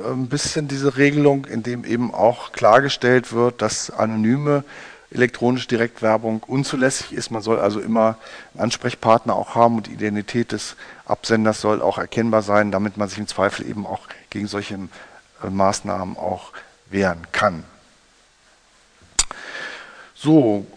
ein 0.08 0.28
bisschen 0.28 0.68
diese 0.68 0.96
Regelung, 0.96 1.46
indem 1.46 1.84
eben 1.84 2.14
auch 2.14 2.52
klargestellt 2.52 3.32
wird, 3.32 3.60
dass 3.60 3.90
anonyme 3.90 4.62
elektronische 5.10 5.66
Direktwerbung 5.66 6.44
unzulässig 6.44 7.12
ist. 7.12 7.32
Man 7.32 7.42
soll 7.42 7.58
also 7.58 7.80
immer 7.80 8.18
einen 8.54 8.62
Ansprechpartner 8.62 9.34
auch 9.34 9.56
haben 9.56 9.78
und 9.78 9.88
die 9.88 9.94
Identität 9.94 10.52
des 10.52 10.76
Absenders 11.06 11.60
soll 11.60 11.82
auch 11.82 11.98
erkennbar 11.98 12.42
sein, 12.42 12.70
damit 12.70 12.96
man 12.96 13.08
sich 13.08 13.18
im 13.18 13.26
Zweifel 13.26 13.68
eben 13.68 13.84
auch 13.84 14.02
gegen 14.30 14.46
solche 14.46 14.74
äh, 14.76 15.50
Maßnahmen 15.50 16.16
auch 16.16 16.52
wehren 16.88 17.26
kann. 17.32 17.64
So, 20.14 20.68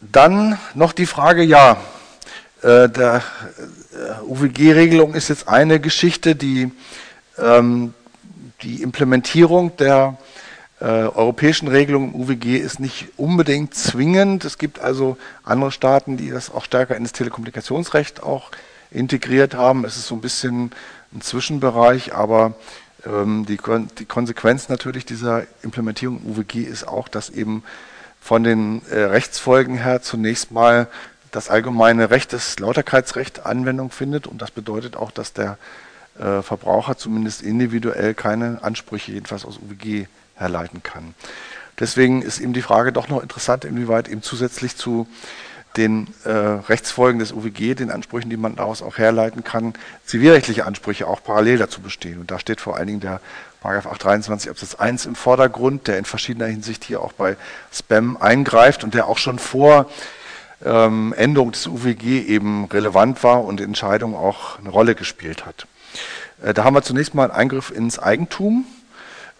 dann 0.00 0.56
noch 0.74 0.92
die 0.92 1.06
Frage, 1.06 1.42
ja, 1.42 1.78
äh, 2.62 2.88
der 2.88 3.22
äh, 3.92 4.24
UWG-Regelung 4.24 5.14
ist 5.14 5.28
jetzt 5.28 5.48
eine 5.48 5.80
Geschichte, 5.80 6.34
die 6.34 6.72
ähm, 7.38 7.94
die 8.62 8.82
Implementierung 8.82 9.76
der 9.76 10.16
äh, 10.80 10.84
europäischen 10.84 11.68
Regelung 11.68 12.12
im 12.12 12.20
UWG 12.20 12.56
ist 12.56 12.80
nicht 12.80 13.08
unbedingt 13.16 13.74
zwingend. 13.74 14.44
Es 14.44 14.58
gibt 14.58 14.80
also 14.80 15.16
andere 15.44 15.72
Staaten, 15.72 16.16
die 16.16 16.30
das 16.30 16.50
auch 16.50 16.64
stärker 16.64 16.96
in 16.96 17.04
das 17.04 17.12
Telekommunikationsrecht 17.12 18.22
auch 18.22 18.50
integriert 18.90 19.54
haben. 19.54 19.84
Es 19.84 19.96
ist 19.96 20.06
so 20.06 20.14
ein 20.14 20.20
bisschen 20.20 20.72
ein 21.12 21.20
Zwischenbereich, 21.20 22.14
aber 22.14 22.54
ähm, 23.06 23.44
die, 23.46 23.58
die, 23.98 24.04
Konsequenz 24.04 24.68
natürlich 24.68 25.04
dieser 25.04 25.46
Implementierung 25.62 26.20
im 26.24 26.32
UWG 26.32 26.62
ist 26.62 26.86
auch, 26.86 27.08
dass 27.08 27.30
eben 27.30 27.62
von 28.20 28.44
den 28.44 28.82
äh, 28.90 28.98
Rechtsfolgen 29.00 29.78
her 29.78 30.02
zunächst 30.02 30.50
mal 30.50 30.88
das 31.30 31.50
allgemeine 31.50 32.10
Recht, 32.10 32.32
das 32.32 32.58
Lauterkeitsrecht 32.58 33.46
Anwendung 33.46 33.90
findet 33.90 34.26
und 34.26 34.40
das 34.42 34.50
bedeutet 34.50 34.96
auch, 34.96 35.10
dass 35.10 35.32
der 35.32 35.58
äh, 36.18 36.42
Verbraucher 36.42 36.96
zumindest 36.96 37.42
individuell 37.42 38.14
keine 38.14 38.58
Ansprüche 38.62 39.12
jedenfalls 39.12 39.44
aus 39.44 39.58
UWG 39.58 40.06
herleiten 40.34 40.82
kann. 40.82 41.14
Deswegen 41.78 42.22
ist 42.22 42.40
eben 42.40 42.52
die 42.52 42.62
Frage 42.62 42.92
doch 42.92 43.08
noch 43.08 43.22
interessant, 43.22 43.64
inwieweit 43.64 44.08
eben 44.08 44.22
zusätzlich 44.22 44.76
zu 44.76 45.06
den 45.76 46.08
äh, 46.24 46.30
Rechtsfolgen 46.30 47.20
des 47.20 47.32
UWG, 47.32 47.74
den 47.74 47.90
Ansprüchen, 47.90 48.30
die 48.30 48.36
man 48.36 48.56
daraus 48.56 48.82
auch 48.82 48.98
herleiten 48.98 49.44
kann, 49.44 49.74
zivilrechtliche 50.04 50.66
Ansprüche 50.66 51.06
auch 51.06 51.22
parallel 51.22 51.58
dazu 51.58 51.80
bestehen. 51.80 52.18
Und 52.18 52.30
da 52.30 52.38
steht 52.38 52.60
vor 52.60 52.76
allen 52.76 52.88
Dingen 52.88 53.00
der 53.00 53.20
Paragraph 53.60 53.86
823 53.86 54.50
Absatz 54.50 54.74
1 54.74 55.06
im 55.06 55.14
Vordergrund, 55.14 55.86
der 55.86 55.98
in 55.98 56.04
verschiedener 56.04 56.46
Hinsicht 56.46 56.84
hier 56.84 57.00
auch 57.00 57.12
bei 57.12 57.36
Spam 57.72 58.16
eingreift 58.16 58.82
und 58.82 58.94
der 58.94 59.06
auch 59.06 59.18
schon 59.18 59.38
vor 59.38 59.88
ähm, 60.64 61.14
Änderung 61.16 61.52
des 61.52 61.66
UWG 61.66 62.26
eben 62.26 62.64
relevant 62.66 63.22
war 63.22 63.44
und 63.44 63.60
Entscheidungen 63.60 64.14
auch 64.14 64.58
eine 64.58 64.70
Rolle 64.70 64.94
gespielt 64.94 65.46
hat. 65.46 65.66
Äh, 66.42 66.54
da 66.54 66.64
haben 66.64 66.74
wir 66.74 66.82
zunächst 66.82 67.14
mal 67.14 67.24
einen 67.24 67.32
Eingriff 67.32 67.70
ins 67.70 67.98
Eigentum 67.98 68.66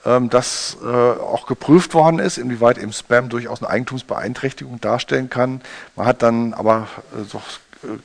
ähm, 0.04 0.30
das 0.30 0.76
äh, 0.82 0.86
auch 0.86 1.46
geprüft 1.46 1.94
worden 1.94 2.18
ist, 2.18 2.38
inwieweit 2.38 2.78
eben 2.78 2.92
Spam 2.92 3.28
durchaus 3.28 3.62
eine 3.62 3.70
Eigentumsbeeinträchtigung 3.70 4.80
darstellen 4.80 5.28
kann. 5.28 5.60
Man 5.96 6.06
hat 6.06 6.22
dann 6.22 6.54
aber 6.54 6.88
äh, 7.14 7.24
so 7.24 7.42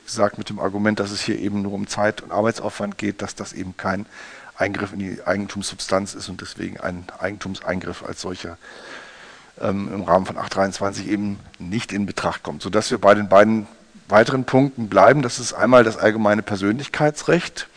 gesagt 0.04 0.38
mit 0.38 0.48
dem 0.48 0.58
Argument, 0.58 1.00
dass 1.00 1.10
es 1.10 1.22
hier 1.22 1.38
eben 1.38 1.62
nur 1.62 1.72
um 1.72 1.86
Zeit 1.86 2.20
und 2.20 2.32
Arbeitsaufwand 2.32 2.98
geht, 2.98 3.22
dass 3.22 3.34
das 3.34 3.52
eben 3.52 3.76
kein 3.76 4.06
Eingriff 4.56 4.92
in 4.92 4.98
die 4.98 5.18
Eigentumssubstanz 5.24 6.14
ist 6.14 6.28
und 6.28 6.40
deswegen 6.40 6.78
ein 6.78 7.06
Eigentumseingriff 7.18 8.04
als 8.04 8.20
solcher 8.20 8.56
ähm, 9.60 9.90
im 9.92 10.02
Rahmen 10.02 10.26
von 10.26 10.36
823 10.36 11.08
eben 11.08 11.38
nicht 11.58 11.92
in 11.92 12.06
Betracht 12.06 12.42
kommt. 12.42 12.62
Sodass 12.62 12.90
wir 12.90 12.98
bei 12.98 13.14
den 13.14 13.28
beiden 13.28 13.66
weiteren 14.08 14.44
Punkten 14.44 14.88
bleiben. 14.88 15.22
Das 15.22 15.38
ist 15.38 15.52
einmal 15.52 15.84
das 15.84 15.96
allgemeine 15.96 16.42
Persönlichkeitsrecht, 16.42 17.68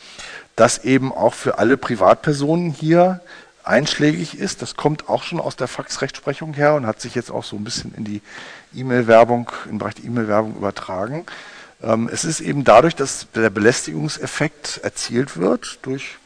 das 0.56 0.84
eben 0.84 1.12
auch 1.12 1.34
für 1.34 1.58
alle 1.58 1.78
Privatpersonen 1.78 2.72
hier 2.72 3.22
einschlägig 3.64 4.38
ist. 4.38 4.62
Das 4.62 4.76
kommt 4.76 5.10
auch 5.10 5.24
schon 5.24 5.40
aus 5.40 5.56
der 5.56 5.68
Faxrechtsprechung 5.68 6.54
her 6.54 6.76
und 6.76 6.86
hat 6.86 7.02
sich 7.02 7.16
jetzt 7.16 7.32
auch 7.32 7.44
so 7.44 7.56
ein 7.56 7.64
bisschen 7.64 7.94
in 7.96 8.04
die 8.04 8.22
E-Mail-Werbung, 8.74 9.52
im 9.70 9.78
Bereich 9.78 9.96
der 9.96 10.06
E-Mail-Werbung 10.06 10.56
übertragen. 10.56 11.26
Ähm, 11.82 12.10
es 12.12 12.26
ist 12.26 12.40
eben 12.40 12.64
dadurch, 12.64 12.96
dass 12.96 13.28
der 13.36 13.50
Belästigungseffekt 13.50 14.80
erzielt 14.84 15.38
wird 15.38 15.80
durch 15.84 16.18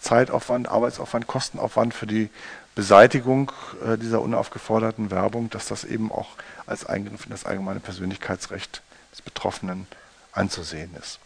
Zeitaufwand, 0.00 0.68
Arbeitsaufwand, 0.68 1.26
Kostenaufwand 1.26 1.92
für 1.92 2.06
die 2.06 2.30
Beseitigung 2.78 3.50
äh, 3.84 3.98
dieser 3.98 4.22
unaufgeforderten 4.22 5.10
Werbung, 5.10 5.50
dass 5.50 5.66
das 5.66 5.82
eben 5.82 6.12
auch 6.12 6.28
als 6.64 6.86
Eingriff 6.86 7.24
in 7.24 7.32
das 7.32 7.44
allgemeine 7.44 7.80
Persönlichkeitsrecht 7.80 8.82
des 9.10 9.20
Betroffenen 9.20 9.88
anzusehen 10.30 10.94
ist. 10.96 11.18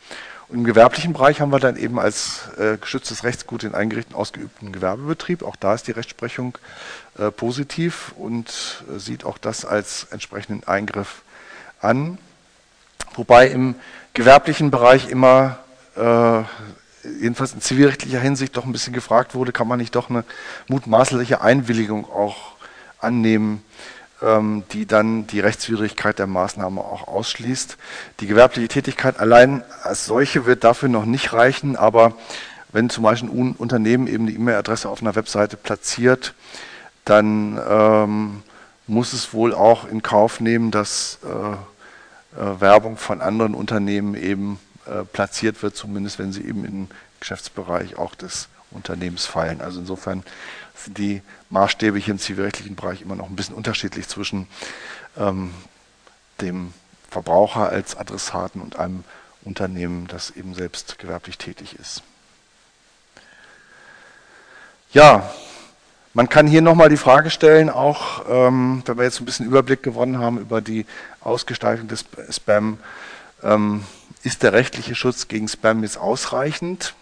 Und 0.48 0.60
Im 0.60 0.64
gewerblichen 0.64 1.12
Bereich 1.12 1.42
haben 1.42 1.52
wir 1.52 1.60
dann 1.60 1.76
eben 1.76 2.00
als 2.00 2.48
äh, 2.56 2.78
geschütztes 2.78 3.22
Rechtsgut 3.22 3.64
den 3.64 3.74
eingerichteten 3.74 4.16
ausgeübten 4.16 4.72
Gewerbebetrieb. 4.72 5.42
Auch 5.42 5.56
da 5.56 5.74
ist 5.74 5.86
die 5.88 5.92
Rechtsprechung 5.92 6.56
äh, 7.18 7.30
positiv 7.30 8.14
und 8.16 8.82
sieht 8.96 9.26
auch 9.26 9.36
das 9.36 9.66
als 9.66 10.04
entsprechenden 10.04 10.66
Eingriff 10.66 11.20
an. 11.82 12.16
Wobei 13.12 13.48
im 13.48 13.74
gewerblichen 14.14 14.70
Bereich 14.70 15.10
immer, 15.10 15.58
jedenfalls 17.20 17.52
in 17.52 17.60
zivilrechtlicher 17.60 18.20
Hinsicht, 18.20 18.56
doch 18.56 18.64
ein 18.64 18.72
bisschen 18.72 18.92
gefragt 18.92 19.34
wurde, 19.34 19.52
kann 19.52 19.68
man 19.68 19.78
nicht 19.78 19.94
doch 19.94 20.10
eine 20.10 20.24
mutmaßliche 20.68 21.40
Einwilligung 21.40 22.04
auch 22.04 22.36
annehmen, 23.00 23.62
ähm, 24.22 24.64
die 24.72 24.86
dann 24.86 25.26
die 25.26 25.40
Rechtswidrigkeit 25.40 26.18
der 26.18 26.26
Maßnahme 26.26 26.80
auch 26.80 27.08
ausschließt. 27.08 27.76
Die 28.20 28.26
gewerbliche 28.26 28.68
Tätigkeit 28.68 29.18
allein 29.18 29.64
als 29.82 30.06
solche 30.06 30.46
wird 30.46 30.64
dafür 30.64 30.88
noch 30.88 31.04
nicht 31.04 31.32
reichen, 31.32 31.76
aber 31.76 32.14
wenn 32.72 32.88
zum 32.88 33.04
Beispiel 33.04 33.30
ein 33.30 33.52
Unternehmen 33.52 34.06
eben 34.06 34.26
die 34.26 34.34
E-Mail-Adresse 34.34 34.88
auf 34.88 35.02
einer 35.02 35.14
Webseite 35.14 35.56
platziert, 35.56 36.34
dann 37.04 37.60
ähm, 37.68 38.42
muss 38.86 39.12
es 39.12 39.34
wohl 39.34 39.54
auch 39.54 39.86
in 39.86 40.02
Kauf 40.02 40.40
nehmen, 40.40 40.70
dass 40.70 41.18
äh, 41.24 42.40
äh, 42.40 42.60
Werbung 42.60 42.96
von 42.96 43.20
anderen 43.20 43.54
Unternehmen 43.54 44.14
eben 44.14 44.58
äh, 44.86 45.04
platziert 45.04 45.62
wird, 45.62 45.76
zumindest 45.76 46.18
wenn 46.18 46.32
sie 46.32 46.44
eben 46.44 46.64
im 46.64 46.88
Geschäftsbereich 47.20 47.96
auch 47.96 48.14
des 48.14 48.48
Unternehmens 48.70 49.26
fallen. 49.26 49.60
Also 49.60 49.80
insofern 49.80 50.22
sind 50.74 50.98
die 50.98 51.22
Maßstäbe 51.50 51.98
hier 51.98 52.12
im 52.12 52.18
zivilrechtlichen 52.18 52.76
Bereich 52.76 53.02
immer 53.02 53.14
noch 53.14 53.28
ein 53.28 53.36
bisschen 53.36 53.54
unterschiedlich 53.54 54.08
zwischen 54.08 54.48
ähm, 55.16 55.52
dem 56.40 56.72
Verbraucher 57.10 57.68
als 57.68 57.96
Adressaten 57.96 58.60
und 58.60 58.76
einem 58.76 59.04
Unternehmen, 59.44 60.06
das 60.06 60.30
eben 60.30 60.54
selbst 60.54 60.98
gewerblich 60.98 61.38
tätig 61.38 61.76
ist. 61.78 62.02
Ja, 64.92 65.30
man 66.14 66.28
kann 66.28 66.46
hier 66.46 66.60
nochmal 66.60 66.90
die 66.90 66.96
Frage 66.96 67.30
stellen, 67.30 67.70
auch 67.70 68.24
ähm, 68.28 68.82
wenn 68.84 68.98
wir 68.98 69.04
jetzt 69.04 69.20
ein 69.20 69.24
bisschen 69.24 69.46
Überblick 69.46 69.82
gewonnen 69.82 70.18
haben 70.18 70.38
über 70.38 70.60
die 70.60 70.84
Ausgestaltung 71.20 71.88
des 71.88 72.04
Spam, 72.30 72.78
ähm, 73.42 73.84
ist 74.22 74.42
der 74.42 74.52
rechtliche 74.52 74.94
Schutz 74.94 75.28
gegen 75.28 75.48
Spam 75.48 75.82
jetzt 75.82 75.98
ausreichend? 75.98 76.94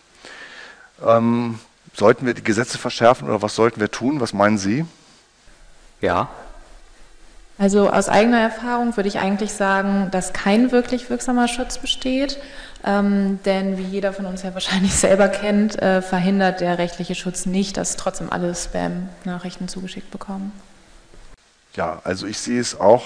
Ähm, 1.04 1.58
Sollten 1.94 2.26
wir 2.26 2.34
die 2.34 2.44
Gesetze 2.44 2.78
verschärfen 2.78 3.28
oder 3.28 3.42
was 3.42 3.54
sollten 3.54 3.80
wir 3.80 3.90
tun? 3.90 4.20
Was 4.20 4.32
meinen 4.32 4.58
Sie? 4.58 4.86
Ja. 6.00 6.28
Also 7.58 7.90
aus 7.90 8.08
eigener 8.08 8.40
Erfahrung 8.40 8.96
würde 8.96 9.08
ich 9.08 9.18
eigentlich 9.18 9.52
sagen, 9.52 10.08
dass 10.10 10.32
kein 10.32 10.72
wirklich 10.72 11.10
wirksamer 11.10 11.46
Schutz 11.46 11.78
besteht. 11.78 12.38
Ähm, 12.86 13.38
denn 13.44 13.76
wie 13.76 13.82
jeder 13.82 14.14
von 14.14 14.24
uns 14.24 14.42
ja 14.42 14.54
wahrscheinlich 14.54 14.94
selber 14.94 15.28
kennt, 15.28 15.80
äh, 15.82 16.00
verhindert 16.00 16.60
der 16.60 16.78
rechtliche 16.78 17.14
Schutz 17.14 17.44
nicht, 17.44 17.76
dass 17.76 17.96
trotzdem 17.96 18.32
alle 18.32 18.54
Spam-Nachrichten 18.54 19.68
zugeschickt 19.68 20.10
bekommen. 20.10 20.52
Ja, 21.74 22.00
also 22.04 22.26
ich 22.26 22.38
sehe 22.38 22.60
es 22.60 22.80
auch 22.80 23.04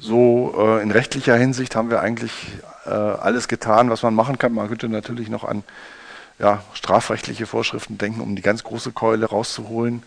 so, 0.00 0.54
äh, 0.58 0.82
in 0.82 0.90
rechtlicher 0.90 1.36
Hinsicht 1.36 1.76
haben 1.76 1.90
wir 1.90 2.00
eigentlich 2.00 2.32
äh, 2.86 2.90
alles 2.90 3.48
getan, 3.48 3.90
was 3.90 4.02
man 4.02 4.14
machen 4.14 4.38
kann. 4.38 4.52
Man 4.52 4.68
könnte 4.68 4.88
natürlich 4.88 5.28
noch 5.28 5.44
an 5.44 5.62
ja, 6.38 6.62
strafrechtliche 6.72 7.46
Vorschriften 7.46 7.98
denken, 7.98 8.20
um 8.20 8.34
die 8.34 8.42
ganz 8.42 8.64
große 8.64 8.92
Keule 8.92 9.26
rauszuholen. 9.26 10.02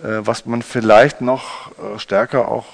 Äh, 0.00 0.20
was 0.20 0.44
man 0.46 0.62
vielleicht 0.62 1.20
noch 1.20 1.70
äh, 1.78 1.98
stärker 1.98 2.48
auch 2.48 2.66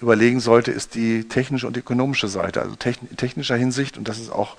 überlegen 0.00 0.40
sollte, 0.40 0.72
ist 0.72 0.94
die 0.94 1.28
technische 1.28 1.66
und 1.66 1.76
ökonomische 1.76 2.28
Seite. 2.28 2.62
Also 2.62 2.76
techn 2.76 3.14
technischer 3.16 3.56
Hinsicht, 3.56 3.98
und 3.98 4.08
das 4.08 4.18
ist 4.18 4.30
auch 4.30 4.56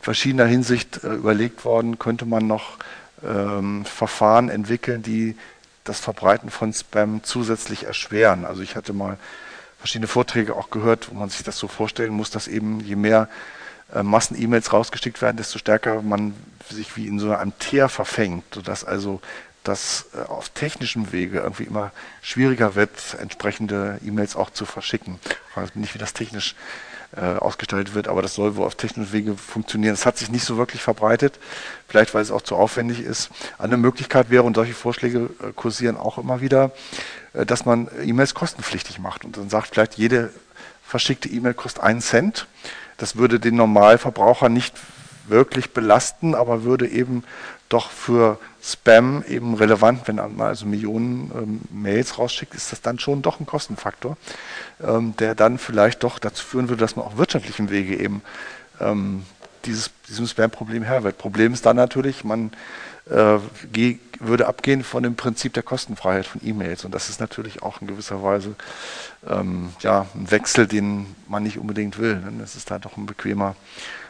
verschiedener 0.00 0.46
Hinsicht 0.46 1.04
äh, 1.04 1.14
überlegt 1.14 1.64
worden, 1.64 1.98
könnte 1.98 2.26
man 2.26 2.46
noch 2.46 2.78
ähm, 3.24 3.84
Verfahren 3.84 4.48
entwickeln, 4.48 5.02
die 5.02 5.36
das 5.84 6.00
Verbreiten 6.00 6.50
von 6.50 6.72
Spam 6.72 7.22
zusätzlich 7.22 7.84
erschweren. 7.84 8.44
Also 8.44 8.62
ich 8.62 8.76
hatte 8.76 8.92
mal 8.92 9.18
verschiedene 9.78 10.08
Vorträge 10.08 10.56
auch 10.56 10.70
gehört, 10.70 11.10
wo 11.10 11.14
man 11.14 11.28
sich 11.28 11.42
das 11.42 11.58
so 11.58 11.68
vorstellen 11.68 12.12
muss, 12.12 12.30
dass 12.30 12.48
eben 12.48 12.80
je 12.80 12.96
mehr 12.96 13.28
äh, 13.94 14.02
Massen-E-Mails 14.02 14.72
rausgeschickt 14.72 15.22
werden, 15.22 15.36
desto 15.36 15.58
stärker 15.58 16.02
man 16.02 16.34
sich 16.68 16.96
wie 16.96 17.06
in 17.06 17.18
so 17.18 17.32
einem 17.32 17.58
Teer 17.58 17.88
verfängt, 17.88 18.44
sodass 18.54 18.84
also 18.84 19.20
das 19.64 20.06
äh, 20.14 20.28
auf 20.28 20.48
technischem 20.50 21.12
Wege 21.12 21.38
irgendwie 21.40 21.64
immer 21.64 21.92
schwieriger 22.22 22.74
wird, 22.74 22.90
entsprechende 23.20 23.98
E-Mails 24.04 24.36
auch 24.36 24.50
zu 24.50 24.66
verschicken. 24.66 25.18
Ich 25.50 25.56
mich 25.56 25.74
nicht, 25.74 25.94
wie 25.94 25.98
das 25.98 26.12
technisch 26.12 26.54
äh, 27.16 27.20
ausgestaltet 27.20 27.94
wird, 27.94 28.08
aber 28.08 28.20
das 28.20 28.34
soll 28.34 28.56
wohl 28.56 28.66
auf 28.66 28.74
technischen 28.74 29.12
Wege 29.12 29.34
funktionieren. 29.34 29.94
Das 29.94 30.04
hat 30.04 30.18
sich 30.18 30.30
nicht 30.30 30.44
so 30.44 30.58
wirklich 30.58 30.82
verbreitet, 30.82 31.38
vielleicht 31.86 32.12
weil 32.12 32.22
es 32.22 32.30
auch 32.30 32.42
zu 32.42 32.54
aufwendig 32.54 33.00
ist. 33.00 33.30
Eine 33.56 33.78
Möglichkeit 33.78 34.28
wäre, 34.28 34.42
und 34.42 34.54
solche 34.54 34.74
Vorschläge 34.74 35.30
äh, 35.42 35.52
kursieren 35.54 35.96
auch 35.96 36.18
immer 36.18 36.40
wieder, 36.40 36.72
dass 37.32 37.64
man 37.64 37.88
E-Mails 38.02 38.34
kostenpflichtig 38.34 38.98
macht 38.98 39.24
und 39.24 39.36
dann 39.36 39.50
sagt 39.50 39.74
vielleicht, 39.74 39.94
jede 39.94 40.30
verschickte 40.82 41.28
E-Mail 41.28 41.54
kostet 41.54 41.82
einen 41.82 42.00
Cent. 42.00 42.46
Das 42.96 43.16
würde 43.16 43.38
den 43.38 43.56
Normalverbraucher 43.56 44.48
nicht 44.48 44.74
wirklich 45.26 45.72
belasten, 45.72 46.34
aber 46.34 46.64
würde 46.64 46.88
eben 46.88 47.24
doch 47.68 47.90
für 47.90 48.38
Spam 48.62 49.22
eben 49.28 49.54
relevant, 49.54 50.08
wenn 50.08 50.16
man 50.16 50.40
also 50.40 50.66
Millionen 50.66 51.30
ähm, 51.34 51.60
Mails 51.70 52.18
rausschickt, 52.18 52.54
ist 52.54 52.72
das 52.72 52.80
dann 52.80 52.98
schon 52.98 53.22
doch 53.22 53.40
ein 53.40 53.46
Kostenfaktor, 53.46 54.16
ähm, 54.82 55.14
der 55.18 55.34
dann 55.34 55.58
vielleicht 55.58 56.02
doch 56.02 56.18
dazu 56.18 56.44
führen 56.44 56.68
würde, 56.68 56.80
dass 56.80 56.96
man 56.96 57.04
auf 57.04 57.18
wirtschaftlichem 57.18 57.70
Wege 57.70 57.96
eben 57.96 58.22
ähm, 58.80 59.24
dieses, 59.64 59.90
diesem 60.08 60.26
Spam-Problem 60.26 60.82
Herr 60.82 61.04
wird. 61.04 61.18
Problem 61.18 61.52
ist 61.52 61.66
dann 61.66 61.76
natürlich, 61.76 62.24
man 62.24 62.50
äh, 63.10 63.38
würde 64.20 64.46
abgehen 64.46 64.82
von 64.82 65.02
dem 65.02 65.14
Prinzip 65.14 65.52
der 65.54 65.62
Kostenfreiheit 65.62 66.26
von 66.26 66.40
E-Mails. 66.44 66.84
Und 66.84 66.94
das 66.94 67.08
ist 67.08 67.20
natürlich 67.20 67.62
auch 67.62 67.80
in 67.80 67.86
gewisser 67.86 68.22
Weise 68.22 68.54
ähm, 69.28 69.70
ja, 69.80 70.06
ein 70.14 70.30
Wechsel, 70.30 70.66
den 70.66 71.14
man 71.28 71.42
nicht 71.42 71.58
unbedingt 71.58 71.98
will. 71.98 72.16
Ne? 72.16 72.42
Es 72.42 72.56
ist 72.56 72.70
da 72.70 72.78
doch 72.78 72.96
ein 72.96 73.06
bequemer 73.06 73.54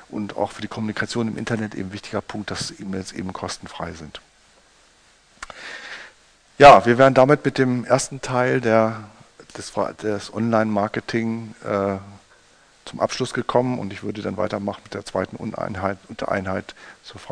und 0.08 0.36
auch 0.36 0.52
für 0.52 0.62
die 0.62 0.68
Kommunikation 0.68 1.28
im 1.28 1.36
Internet 1.36 1.74
eben 1.74 1.92
wichtiger 1.92 2.20
Punkt, 2.20 2.50
dass 2.50 2.72
E-Mails 2.80 3.12
eben 3.12 3.32
kostenfrei 3.32 3.92
sind. 3.92 4.20
Ja, 6.56 6.84
wir 6.86 6.98
wären 6.98 7.14
damit 7.14 7.44
mit 7.44 7.58
dem 7.58 7.84
ersten 7.84 8.20
Teil 8.20 8.60
der, 8.60 9.04
des, 9.56 9.72
des 10.02 10.32
Online-Marketing 10.32 11.54
äh, 11.64 11.98
zum 12.84 13.00
Abschluss 13.00 13.34
gekommen 13.34 13.78
und 13.78 13.92
ich 13.92 14.02
würde 14.02 14.22
dann 14.22 14.36
weitermachen 14.38 14.80
mit 14.84 14.94
der 14.94 15.04
zweiten 15.04 15.54
Einheit, 15.54 15.98
Untereinheit 16.08 16.74
zur 17.04 17.20
Frage. 17.20 17.26